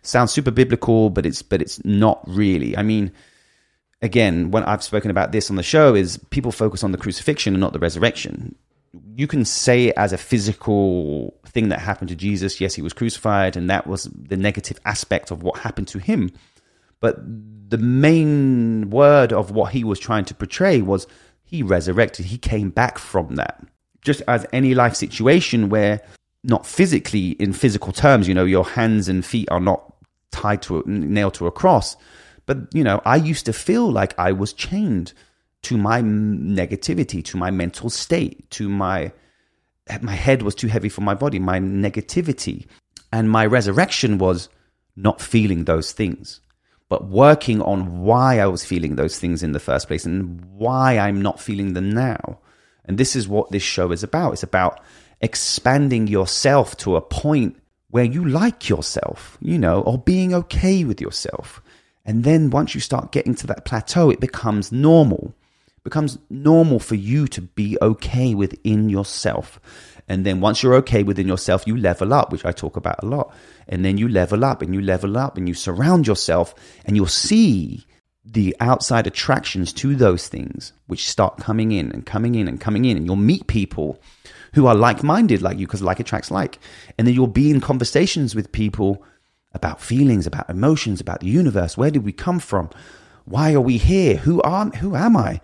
Sounds 0.00 0.32
super 0.32 0.50
biblical, 0.50 1.10
but 1.10 1.26
it's 1.26 1.42
but 1.42 1.60
it's 1.60 1.84
not 1.84 2.22
really. 2.26 2.76
I 2.76 2.82
mean, 2.82 3.12
again, 4.00 4.50
when 4.50 4.64
I've 4.64 4.82
spoken 4.82 5.10
about 5.10 5.32
this 5.32 5.50
on 5.50 5.56
the 5.56 5.62
show, 5.62 5.94
is 5.94 6.18
people 6.30 6.52
focus 6.52 6.82
on 6.82 6.92
the 6.92 6.98
crucifixion 6.98 7.54
and 7.54 7.60
not 7.60 7.72
the 7.72 7.78
resurrection. 7.78 8.54
You 9.16 9.26
can 9.26 9.44
say 9.44 9.86
it 9.86 9.94
as 9.96 10.12
a 10.12 10.18
physical 10.18 11.34
thing 11.46 11.68
that 11.70 11.80
happened 11.80 12.10
to 12.10 12.16
Jesus. 12.16 12.60
Yes, 12.60 12.74
he 12.74 12.82
was 12.82 12.92
crucified, 12.92 13.56
and 13.56 13.68
that 13.68 13.86
was 13.86 14.04
the 14.04 14.36
negative 14.36 14.78
aspect 14.84 15.30
of 15.30 15.42
what 15.42 15.60
happened 15.60 15.88
to 15.88 15.98
him. 15.98 16.30
But 17.00 17.18
the 17.70 17.78
main 17.78 18.90
word 18.90 19.32
of 19.32 19.50
what 19.50 19.72
he 19.72 19.84
was 19.84 19.98
trying 19.98 20.24
to 20.26 20.34
portray 20.34 20.80
was 20.80 21.06
he 21.44 21.62
resurrected, 21.62 22.26
he 22.26 22.38
came 22.38 22.70
back 22.70 22.98
from 22.98 23.36
that. 23.36 23.64
Just 24.02 24.22
as 24.28 24.46
any 24.52 24.74
life 24.74 24.94
situation 24.94 25.68
where 25.68 26.00
not 26.42 26.66
physically 26.66 27.30
in 27.30 27.52
physical 27.52 27.92
terms, 27.92 28.28
you 28.28 28.34
know, 28.34 28.44
your 28.44 28.64
hands 28.64 29.08
and 29.08 29.24
feet 29.24 29.48
are 29.50 29.60
not 29.60 29.92
tied 30.30 30.62
to 30.62 30.80
a, 30.80 30.82
nailed 30.86 31.34
to 31.34 31.46
a 31.46 31.52
cross, 31.52 31.96
but 32.46 32.58
you 32.74 32.84
know, 32.84 33.00
I 33.04 33.16
used 33.16 33.46
to 33.46 33.52
feel 33.52 33.90
like 33.90 34.18
I 34.18 34.32
was 34.32 34.52
chained 34.52 35.12
to 35.62 35.78
my 35.78 36.02
negativity, 36.02 37.24
to 37.24 37.36
my 37.38 37.50
mental 37.50 37.88
state, 37.88 38.50
to 38.50 38.68
my 38.68 39.12
my 40.00 40.14
head 40.14 40.42
was 40.42 40.54
too 40.54 40.68
heavy 40.68 40.88
for 40.88 41.00
my 41.02 41.14
body, 41.14 41.38
my 41.38 41.58
negativity. 41.58 42.66
And 43.12 43.30
my 43.30 43.46
resurrection 43.46 44.18
was 44.18 44.48
not 44.96 45.20
feeling 45.20 45.64
those 45.64 45.92
things 45.92 46.40
but 46.88 47.08
working 47.08 47.62
on 47.62 48.02
why 48.02 48.38
I 48.40 48.46
was 48.46 48.64
feeling 48.64 48.96
those 48.96 49.18
things 49.18 49.42
in 49.42 49.52
the 49.52 49.60
first 49.60 49.88
place 49.88 50.04
and 50.04 50.44
why 50.44 50.98
I'm 50.98 51.22
not 51.22 51.40
feeling 51.40 51.72
them 51.72 51.90
now. 51.90 52.38
And 52.84 52.98
this 52.98 53.16
is 53.16 53.26
what 53.26 53.50
this 53.50 53.62
show 53.62 53.92
is 53.92 54.02
about. 54.02 54.32
It's 54.32 54.42
about 54.42 54.80
expanding 55.20 56.06
yourself 56.06 56.76
to 56.78 56.96
a 56.96 57.00
point 57.00 57.56
where 57.88 58.04
you 58.04 58.24
like 58.24 58.68
yourself, 58.68 59.38
you 59.40 59.58
know, 59.58 59.80
or 59.80 59.96
being 59.96 60.34
okay 60.34 60.84
with 60.84 61.00
yourself. 61.00 61.62
And 62.04 62.24
then 62.24 62.50
once 62.50 62.74
you 62.74 62.80
start 62.80 63.12
getting 63.12 63.34
to 63.36 63.46
that 63.46 63.64
plateau, 63.64 64.10
it 64.10 64.20
becomes 64.20 64.70
normal. 64.70 65.34
becomes 65.84 66.18
normal 66.30 66.78
for 66.78 66.94
you 66.94 67.26
to 67.28 67.42
be 67.42 67.78
okay 67.80 68.34
within 68.34 68.88
yourself. 68.88 69.60
And 70.08 70.26
then 70.26 70.40
once 70.40 70.62
you're 70.62 70.74
okay 70.76 71.02
within 71.02 71.26
yourself, 71.26 71.66
you 71.66 71.76
level 71.76 72.12
up, 72.12 72.30
which 72.30 72.44
I 72.44 72.52
talk 72.52 72.76
about 72.76 73.02
a 73.02 73.06
lot. 73.06 73.34
And 73.68 73.84
then 73.84 73.96
you 73.96 74.08
level 74.08 74.44
up 74.44 74.60
and 74.60 74.74
you 74.74 74.82
level 74.82 75.16
up 75.16 75.38
and 75.38 75.48
you 75.48 75.54
surround 75.54 76.06
yourself 76.06 76.54
and 76.84 76.96
you'll 76.96 77.06
see 77.06 77.86
the 78.24 78.56
outside 78.60 79.06
attractions 79.06 79.72
to 79.74 79.94
those 79.94 80.28
things, 80.28 80.72
which 80.86 81.08
start 81.08 81.38
coming 81.38 81.72
in 81.72 81.90
and 81.92 82.06
coming 82.06 82.34
in 82.34 82.48
and 82.48 82.60
coming 82.60 82.84
in. 82.84 82.96
And 82.96 83.06
you'll 83.06 83.16
meet 83.16 83.46
people 83.46 84.00
who 84.54 84.66
are 84.66 84.74
like 84.74 85.02
minded 85.02 85.42
like 85.42 85.58
you 85.58 85.66
because 85.66 85.82
like 85.82 86.00
attracts 86.00 86.30
like. 86.30 86.58
And 86.98 87.06
then 87.06 87.14
you'll 87.14 87.26
be 87.26 87.50
in 87.50 87.60
conversations 87.60 88.34
with 88.34 88.52
people 88.52 89.02
about 89.52 89.80
feelings, 89.80 90.26
about 90.26 90.50
emotions, 90.50 91.00
about 91.00 91.20
the 91.20 91.28
universe. 91.28 91.76
Where 91.76 91.90
did 91.90 92.04
we 92.04 92.12
come 92.12 92.40
from? 92.40 92.70
Why 93.24 93.54
are 93.54 93.60
we 93.60 93.78
here? 93.78 94.16
Who 94.16 94.42
are 94.42 94.66
who 94.66 94.94
am 94.94 95.16
I? 95.16 95.40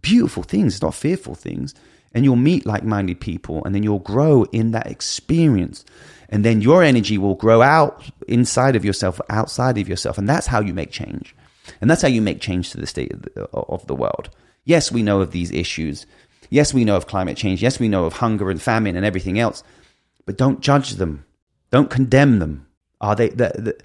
Beautiful 0.00 0.42
things, 0.42 0.74
it's 0.74 0.82
not 0.82 0.94
fearful 0.94 1.34
things. 1.34 1.74
And 2.14 2.24
you'll 2.24 2.36
meet 2.36 2.64
like-minded 2.64 3.20
people 3.20 3.64
and 3.64 3.74
then 3.74 3.82
you'll 3.82 3.98
grow 3.98 4.44
in 4.44 4.70
that 4.70 4.86
experience. 4.86 5.84
And 6.28 6.44
then 6.44 6.62
your 6.62 6.82
energy 6.82 7.18
will 7.18 7.34
grow 7.34 7.60
out 7.60 8.08
inside 8.28 8.76
of 8.76 8.84
yourself, 8.84 9.20
outside 9.28 9.78
of 9.78 9.88
yourself. 9.88 10.16
And 10.16 10.28
that's 10.28 10.46
how 10.46 10.60
you 10.60 10.72
make 10.72 10.90
change. 10.90 11.34
And 11.80 11.90
that's 11.90 12.02
how 12.02 12.08
you 12.08 12.22
make 12.22 12.40
change 12.40 12.70
to 12.70 12.78
the 12.78 12.86
state 12.86 13.12
of 13.12 13.22
the, 13.22 13.48
of 13.52 13.86
the 13.86 13.94
world. 13.94 14.30
Yes, 14.64 14.92
we 14.92 15.02
know 15.02 15.20
of 15.20 15.32
these 15.32 15.50
issues. 15.50 16.06
Yes, 16.50 16.72
we 16.72 16.84
know 16.84 16.96
of 16.96 17.06
climate 17.06 17.36
change. 17.36 17.62
Yes, 17.62 17.78
we 17.78 17.88
know 17.88 18.04
of 18.04 18.14
hunger 18.14 18.50
and 18.50 18.60
famine 18.60 18.96
and 18.96 19.04
everything 19.04 19.38
else. 19.38 19.62
But 20.26 20.38
don't 20.38 20.60
judge 20.60 20.92
them. 20.92 21.24
Don't 21.70 21.90
condemn 21.90 22.38
them. 22.38 22.66
Are 23.00 23.16
they? 23.16 23.28
The, 23.28 23.52
the, 23.56 23.78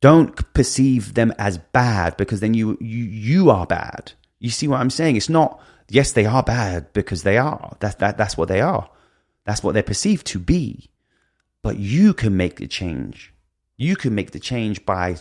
don't 0.00 0.52
perceive 0.54 1.14
them 1.14 1.34
as 1.38 1.58
bad 1.58 2.16
because 2.16 2.40
then 2.40 2.54
you 2.54 2.78
you 2.80 3.04
you 3.04 3.50
are 3.50 3.66
bad. 3.66 4.12
You 4.38 4.50
see 4.50 4.68
what 4.68 4.80
I'm 4.80 4.90
saying? 4.90 5.16
It's 5.16 5.28
not. 5.28 5.60
Yes, 5.88 6.12
they 6.12 6.26
are 6.26 6.42
bad 6.42 6.92
because 6.92 7.22
they 7.22 7.38
are. 7.38 7.76
That 7.80 7.98
that 8.00 8.18
that's 8.18 8.36
what 8.36 8.48
they 8.48 8.60
are. 8.60 8.88
That's 9.44 9.62
what 9.62 9.72
they're 9.74 9.82
perceived 9.82 10.26
to 10.28 10.38
be. 10.38 10.90
But 11.62 11.78
you 11.78 12.14
can 12.14 12.36
make 12.36 12.56
the 12.56 12.66
change. 12.66 13.32
You 13.76 13.96
can 13.96 14.14
make 14.14 14.30
the 14.32 14.40
change 14.40 14.84
by 14.84 15.16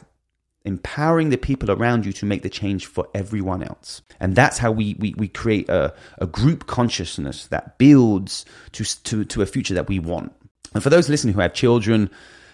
empowering 0.64 1.30
the 1.30 1.38
people 1.38 1.72
around 1.72 2.06
you 2.06 2.12
to 2.14 2.26
make 2.26 2.42
the 2.42 2.50
change 2.50 2.88
for 2.88 3.08
everyone 3.14 3.62
else. 3.64 4.02
And 4.20 4.36
that's 4.36 4.58
how 4.58 4.72
we, 4.72 4.96
we, 5.00 5.14
we 5.16 5.28
create 5.28 5.70
a, 5.70 5.94
a 6.18 6.26
group 6.26 6.66
consciousness 6.66 7.48
that 7.48 7.78
builds 7.78 8.46
to, 8.72 8.84
to, 9.04 9.26
to 9.26 9.42
a 9.44 9.46
future 9.46 9.76
that 9.76 9.88
we 9.88 10.00
want. 10.00 10.34
And 10.74 10.82
for 10.82 10.90
those 10.90 11.08
listening 11.08 11.36
who 11.36 11.42
have 11.42 11.54
children, 11.54 12.10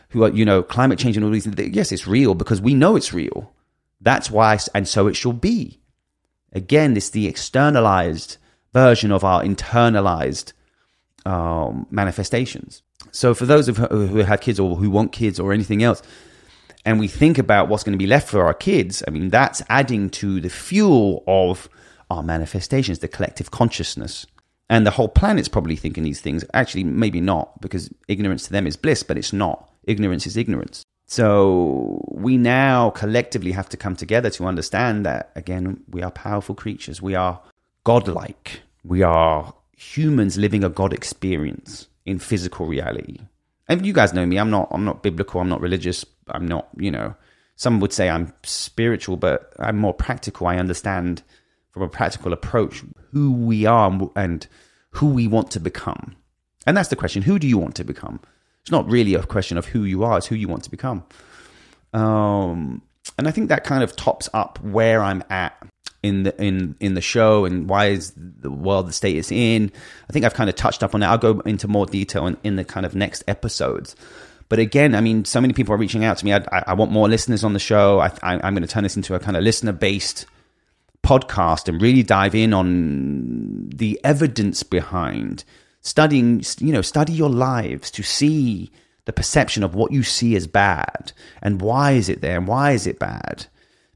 who 0.09 0.23
are, 0.23 0.29
you 0.29 0.45
know, 0.45 0.61
climate 0.61 0.99
change 0.99 1.15
and 1.15 1.25
all 1.25 1.31
these 1.31 1.45
things, 1.45 1.75
yes, 1.75 1.91
it's 1.91 2.05
real 2.05 2.35
because 2.35 2.61
we 2.61 2.73
know 2.73 2.95
it's 2.95 3.13
real. 3.13 3.53
That's 4.01 4.29
why, 4.29 4.59
and 4.75 4.87
so 4.87 5.07
it 5.07 5.15
shall 5.15 5.33
be. 5.33 5.80
Again, 6.53 6.95
it's 6.97 7.09
the 7.09 7.27
externalized 7.27 8.37
version 8.73 9.11
of 9.11 9.23
our 9.23 9.41
internalized 9.43 10.53
um, 11.25 11.87
manifestations. 11.89 12.81
So 13.11 13.33
for 13.33 13.45
those 13.45 13.67
of 13.67 13.77
who 13.77 14.17
had 14.17 14.41
kids 14.41 14.59
or 14.59 14.75
who 14.75 14.89
want 14.89 15.11
kids 15.11 15.39
or 15.39 15.53
anything 15.53 15.83
else, 15.83 16.01
and 16.85 16.99
we 16.99 17.07
think 17.07 17.37
about 17.37 17.67
what's 17.67 17.83
going 17.83 17.93
to 17.93 18.03
be 18.03 18.07
left 18.07 18.29
for 18.29 18.43
our 18.43 18.53
kids, 18.53 19.03
I 19.07 19.11
mean, 19.11 19.29
that's 19.29 19.61
adding 19.69 20.09
to 20.11 20.41
the 20.41 20.49
fuel 20.49 21.23
of 21.27 21.69
our 22.09 22.23
manifestations, 22.23 22.99
the 22.99 23.07
collective 23.07 23.51
consciousness. 23.51 24.25
And 24.69 24.87
the 24.87 24.91
whole 24.91 25.09
planet's 25.09 25.49
probably 25.49 25.75
thinking 25.75 26.03
these 26.03 26.21
things. 26.21 26.45
Actually, 26.53 26.85
maybe 26.85 27.21
not, 27.21 27.59
because 27.61 27.93
ignorance 28.07 28.45
to 28.45 28.51
them 28.51 28.65
is 28.65 28.77
bliss, 28.77 29.03
but 29.03 29.17
it's 29.17 29.33
not. 29.33 29.69
Ignorance 29.83 30.25
is 30.25 30.37
ignorance. 30.37 30.83
So 31.11 32.03
we 32.09 32.37
now 32.37 32.89
collectively 32.91 33.51
have 33.51 33.69
to 33.69 33.77
come 33.77 33.95
together 33.95 34.29
to 34.31 34.45
understand 34.45 35.05
that, 35.05 35.31
again, 35.35 35.83
we 35.89 36.01
are 36.01 36.11
powerful 36.11 36.55
creatures. 36.55 37.01
We 37.01 37.15
are 37.15 37.41
godlike. 37.83 38.61
We 38.83 39.03
are 39.03 39.53
humans 39.75 40.37
living 40.37 40.63
a 40.63 40.69
God 40.69 40.93
experience 40.93 41.87
in 42.05 42.19
physical 42.19 42.65
reality 42.65 43.17
and 43.71 43.85
you 43.85 43.93
guys 43.93 44.13
know 44.13 44.25
me. 44.25 44.37
I'm 44.37 44.49
not. 44.49 44.67
I'm 44.71 44.83
not 44.83 45.01
biblical. 45.01 45.39
I'm 45.39 45.47
not 45.47 45.61
religious. 45.61 46.05
I'm 46.27 46.45
not. 46.45 46.67
You 46.77 46.91
know, 46.91 47.15
some 47.55 47.79
would 47.79 47.93
say 47.93 48.09
I'm 48.09 48.33
spiritual, 48.43 49.15
but 49.15 49.53
I'm 49.59 49.77
more 49.77 49.93
practical. 49.93 50.47
I 50.47 50.57
understand 50.57 51.23
from 51.71 51.83
a 51.83 51.87
practical 51.87 52.33
approach 52.33 52.83
who 53.11 53.31
we 53.31 53.65
are 53.65 54.09
and 54.15 54.45
who 54.91 55.07
we 55.07 55.25
want 55.25 55.51
to 55.51 55.59
become. 55.61 56.17
And 56.67 56.75
that's 56.75 56.89
the 56.89 56.97
question: 56.97 57.21
Who 57.21 57.39
do 57.39 57.47
you 57.47 57.57
want 57.57 57.75
to 57.75 57.85
become? 57.85 58.19
It's 58.61 58.71
not 58.71 58.89
really 58.89 59.15
a 59.15 59.23
question 59.23 59.57
of 59.57 59.65
who 59.65 59.83
you 59.83 60.03
are; 60.03 60.17
it's 60.17 60.27
who 60.27 60.35
you 60.35 60.47
want 60.47 60.63
to 60.63 60.71
become. 60.71 61.03
Um, 61.93 62.81
and 63.17 63.27
I 63.27 63.31
think 63.31 63.49
that 63.49 63.63
kind 63.63 63.83
of 63.83 63.95
tops 63.95 64.29
up 64.33 64.61
where 64.63 65.01
I'm 65.01 65.23
at 65.29 65.57
in 66.03 66.23
the 66.23 66.43
in 66.43 66.75
in 66.79 66.93
the 66.93 67.01
show 67.01 67.45
and 67.45 67.69
why 67.69 67.87
is 67.87 68.13
the 68.15 68.51
world 68.51 68.87
the 68.87 68.93
state 68.93 69.17
it's 69.17 69.31
in. 69.31 69.71
I 70.09 70.13
think 70.13 70.25
I've 70.25 70.33
kind 70.33 70.49
of 70.49 70.55
touched 70.55 70.83
up 70.83 70.93
on 70.93 71.01
that. 71.01 71.09
I'll 71.09 71.17
go 71.17 71.39
into 71.41 71.67
more 71.67 71.85
detail 71.85 72.27
in, 72.27 72.37
in 72.43 72.55
the 72.55 72.63
kind 72.63 72.85
of 72.85 72.95
next 72.95 73.23
episodes. 73.27 73.95
But 74.49 74.59
again, 74.59 74.95
I 74.95 75.01
mean, 75.01 75.23
so 75.23 75.39
many 75.39 75.53
people 75.53 75.73
are 75.73 75.77
reaching 75.77 76.03
out 76.03 76.17
to 76.17 76.25
me. 76.25 76.33
I, 76.33 76.43
I 76.51 76.73
want 76.73 76.91
more 76.91 77.07
listeners 77.07 77.43
on 77.43 77.53
the 77.53 77.59
show. 77.59 77.99
I, 77.99 78.07
I, 78.21 78.33
I'm 78.43 78.53
going 78.53 78.63
to 78.63 78.67
turn 78.67 78.83
this 78.83 78.97
into 78.97 79.15
a 79.15 79.19
kind 79.19 79.37
of 79.37 79.43
listener 79.43 79.71
based 79.71 80.25
podcast 81.03 81.67
and 81.69 81.81
really 81.81 82.03
dive 82.03 82.35
in 82.35 82.53
on 82.53 83.69
the 83.69 83.99
evidence 84.03 84.63
behind 84.63 85.43
studying. 85.81 86.43
You 86.59 86.73
know, 86.73 86.81
study 86.81 87.13
your 87.13 87.29
lives 87.29 87.91
to 87.91 88.03
see 88.03 88.71
the 89.05 89.13
perception 89.13 89.63
of 89.63 89.75
what 89.75 89.91
you 89.91 90.03
see 90.03 90.35
as 90.35 90.47
bad 90.47 91.11
and 91.41 91.61
why 91.61 91.91
is 91.91 92.07
it 92.07 92.21
there 92.21 92.37
and 92.37 92.47
why 92.47 92.71
is 92.71 92.85
it 92.85 92.99
bad 92.99 93.47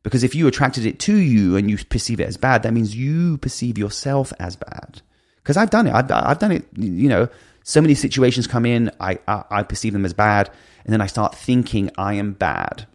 because 0.05 0.23
if 0.23 0.35
you 0.35 0.45
attracted 0.45 0.85
it 0.85 0.99
to 0.99 1.15
you 1.15 1.55
and 1.55 1.67
you 1.67 1.79
perceive 1.83 2.19
it 2.19 2.27
as 2.27 2.37
bad, 2.37 2.61
that 2.61 2.73
means 2.73 2.95
you 2.95 3.39
perceive 3.39 3.75
yourself 3.75 4.31
as 4.39 4.55
bad. 4.55 5.01
Because 5.37 5.57
I've 5.57 5.71
done 5.71 5.87
it. 5.87 5.95
I've, 5.95 6.11
I've 6.11 6.37
done 6.37 6.51
it. 6.51 6.63
You 6.75 7.09
know, 7.09 7.27
so 7.63 7.81
many 7.81 7.95
situations 7.95 8.45
come 8.45 8.67
in, 8.67 8.91
I, 8.99 9.17
I, 9.27 9.43
I 9.49 9.63
perceive 9.63 9.93
them 9.93 10.05
as 10.05 10.13
bad, 10.13 10.51
and 10.83 10.93
then 10.93 11.01
I 11.01 11.07
start 11.07 11.33
thinking 11.33 11.89
I 11.97 12.13
am 12.13 12.33
bad, 12.33 12.85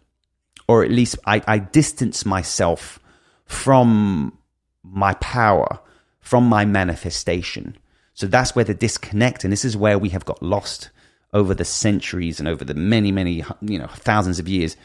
or 0.69 0.85
at 0.85 0.89
least 0.91 1.19
I, 1.25 1.41
I 1.47 1.57
distance 1.57 2.25
myself 2.25 2.97
from 3.43 4.37
my 4.81 5.13
power, 5.15 5.81
from 6.21 6.45
my 6.45 6.63
manifestation. 6.63 7.75
So 8.21 8.27
that's 8.27 8.55
where 8.55 8.65
the 8.65 8.73
disconnect, 8.73 9.43
and 9.43 9.51
this 9.51 9.65
is 9.65 9.75
where 9.75 9.99
we 9.99 10.09
have 10.09 10.25
got 10.25 10.41
lost 10.41 10.89
over 11.33 11.53
the 11.53 11.65
centuries 11.65 12.39
and 12.39 12.47
over 12.47 12.63
the 12.63 12.73
many, 12.73 13.11
many, 13.11 13.43
you 13.61 13.79
know, 13.79 13.87
thousands 13.87 14.39
of 14.39 14.47
years 14.47 14.77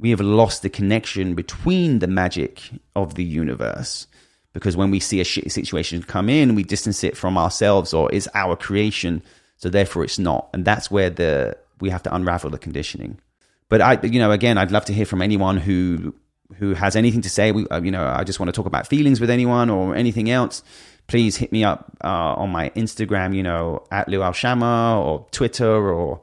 we 0.00 0.10
have 0.10 0.20
lost 0.20 0.62
the 0.62 0.70
connection 0.70 1.34
between 1.34 1.98
the 1.98 2.06
magic 2.06 2.70
of 2.96 3.14
the 3.14 3.24
universe 3.24 4.06
because 4.54 4.76
when 4.76 4.90
we 4.90 4.98
see 4.98 5.20
a 5.20 5.24
shitty 5.24 5.52
situation 5.52 6.02
come 6.02 6.28
in, 6.28 6.54
we 6.54 6.64
distance 6.64 7.04
it 7.04 7.16
from 7.16 7.36
ourselves 7.36 7.92
or 7.92 8.12
it's 8.12 8.26
our 8.34 8.56
creation, 8.56 9.22
so 9.58 9.68
therefore 9.68 10.02
it's 10.02 10.18
not. 10.18 10.48
And 10.54 10.64
that's 10.64 10.90
where 10.90 11.10
the 11.10 11.56
we 11.80 11.90
have 11.90 12.02
to 12.04 12.14
unravel 12.14 12.50
the 12.50 12.58
conditioning. 12.58 13.20
But 13.68 13.80
I, 13.80 13.98
you 14.02 14.18
know, 14.18 14.32
again, 14.32 14.58
I'd 14.58 14.72
love 14.72 14.86
to 14.86 14.94
hear 14.94 15.06
from 15.06 15.22
anyone 15.22 15.58
who 15.58 16.14
who 16.56 16.74
has 16.74 16.96
anything 16.96 17.20
to 17.20 17.30
say. 17.30 17.52
We, 17.52 17.68
uh, 17.68 17.80
you 17.80 17.90
know, 17.90 18.04
I 18.04 18.24
just 18.24 18.40
want 18.40 18.48
to 18.48 18.52
talk 18.52 18.66
about 18.66 18.88
feelings 18.88 19.20
with 19.20 19.30
anyone 19.30 19.70
or 19.70 19.94
anything 19.94 20.30
else. 20.30 20.64
Please 21.10 21.36
hit 21.36 21.50
me 21.50 21.64
up 21.64 21.92
uh, 22.02 22.06
on 22.42 22.50
my 22.50 22.70
Instagram, 22.70 23.34
you 23.34 23.42
know, 23.42 23.84
at 23.90 24.08
Lou 24.08 24.32
Shama 24.32 25.02
or 25.04 25.26
Twitter 25.32 25.92
or 25.92 26.22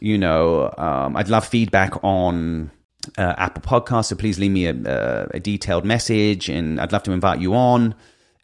you 0.00 0.18
know, 0.18 0.72
um, 0.76 1.16
I'd 1.16 1.28
love 1.28 1.46
feedback 1.46 2.02
on 2.04 2.70
uh, 3.16 3.34
Apple 3.36 3.62
Podcasts. 3.62 4.06
So 4.06 4.16
please 4.16 4.38
leave 4.38 4.50
me 4.50 4.66
a, 4.66 5.28
a, 5.32 5.40
detailed 5.40 5.84
message, 5.84 6.48
and 6.48 6.80
I'd 6.80 6.92
love 6.92 7.02
to 7.04 7.12
invite 7.12 7.40
you 7.40 7.54
on. 7.54 7.94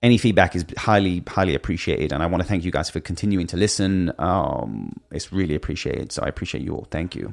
Any 0.03 0.19
feedback 0.19 0.57
is 0.57 0.65
highly, 0.77 1.23
highly 1.29 1.55
appreciated, 1.55 2.13
and 2.13 2.23
I 2.23 2.27
want 2.27 2.43
to 2.43 2.49
thank 2.49 2.65
you 2.65 2.73
guys 2.73 2.91
for 2.91 3.01
continuing 3.01 3.47
to 3.49 3.57
listen. 3.57 4.13
Um, 4.19 5.01
it's 5.13 5.33
really 5.33 5.55
appreciated. 5.55 6.11
So 6.13 6.23
I 6.23 6.29
appreciate 6.29 6.65
you 6.65 6.75
all. 6.75 6.89
Thank 6.91 7.15
you. 7.15 7.33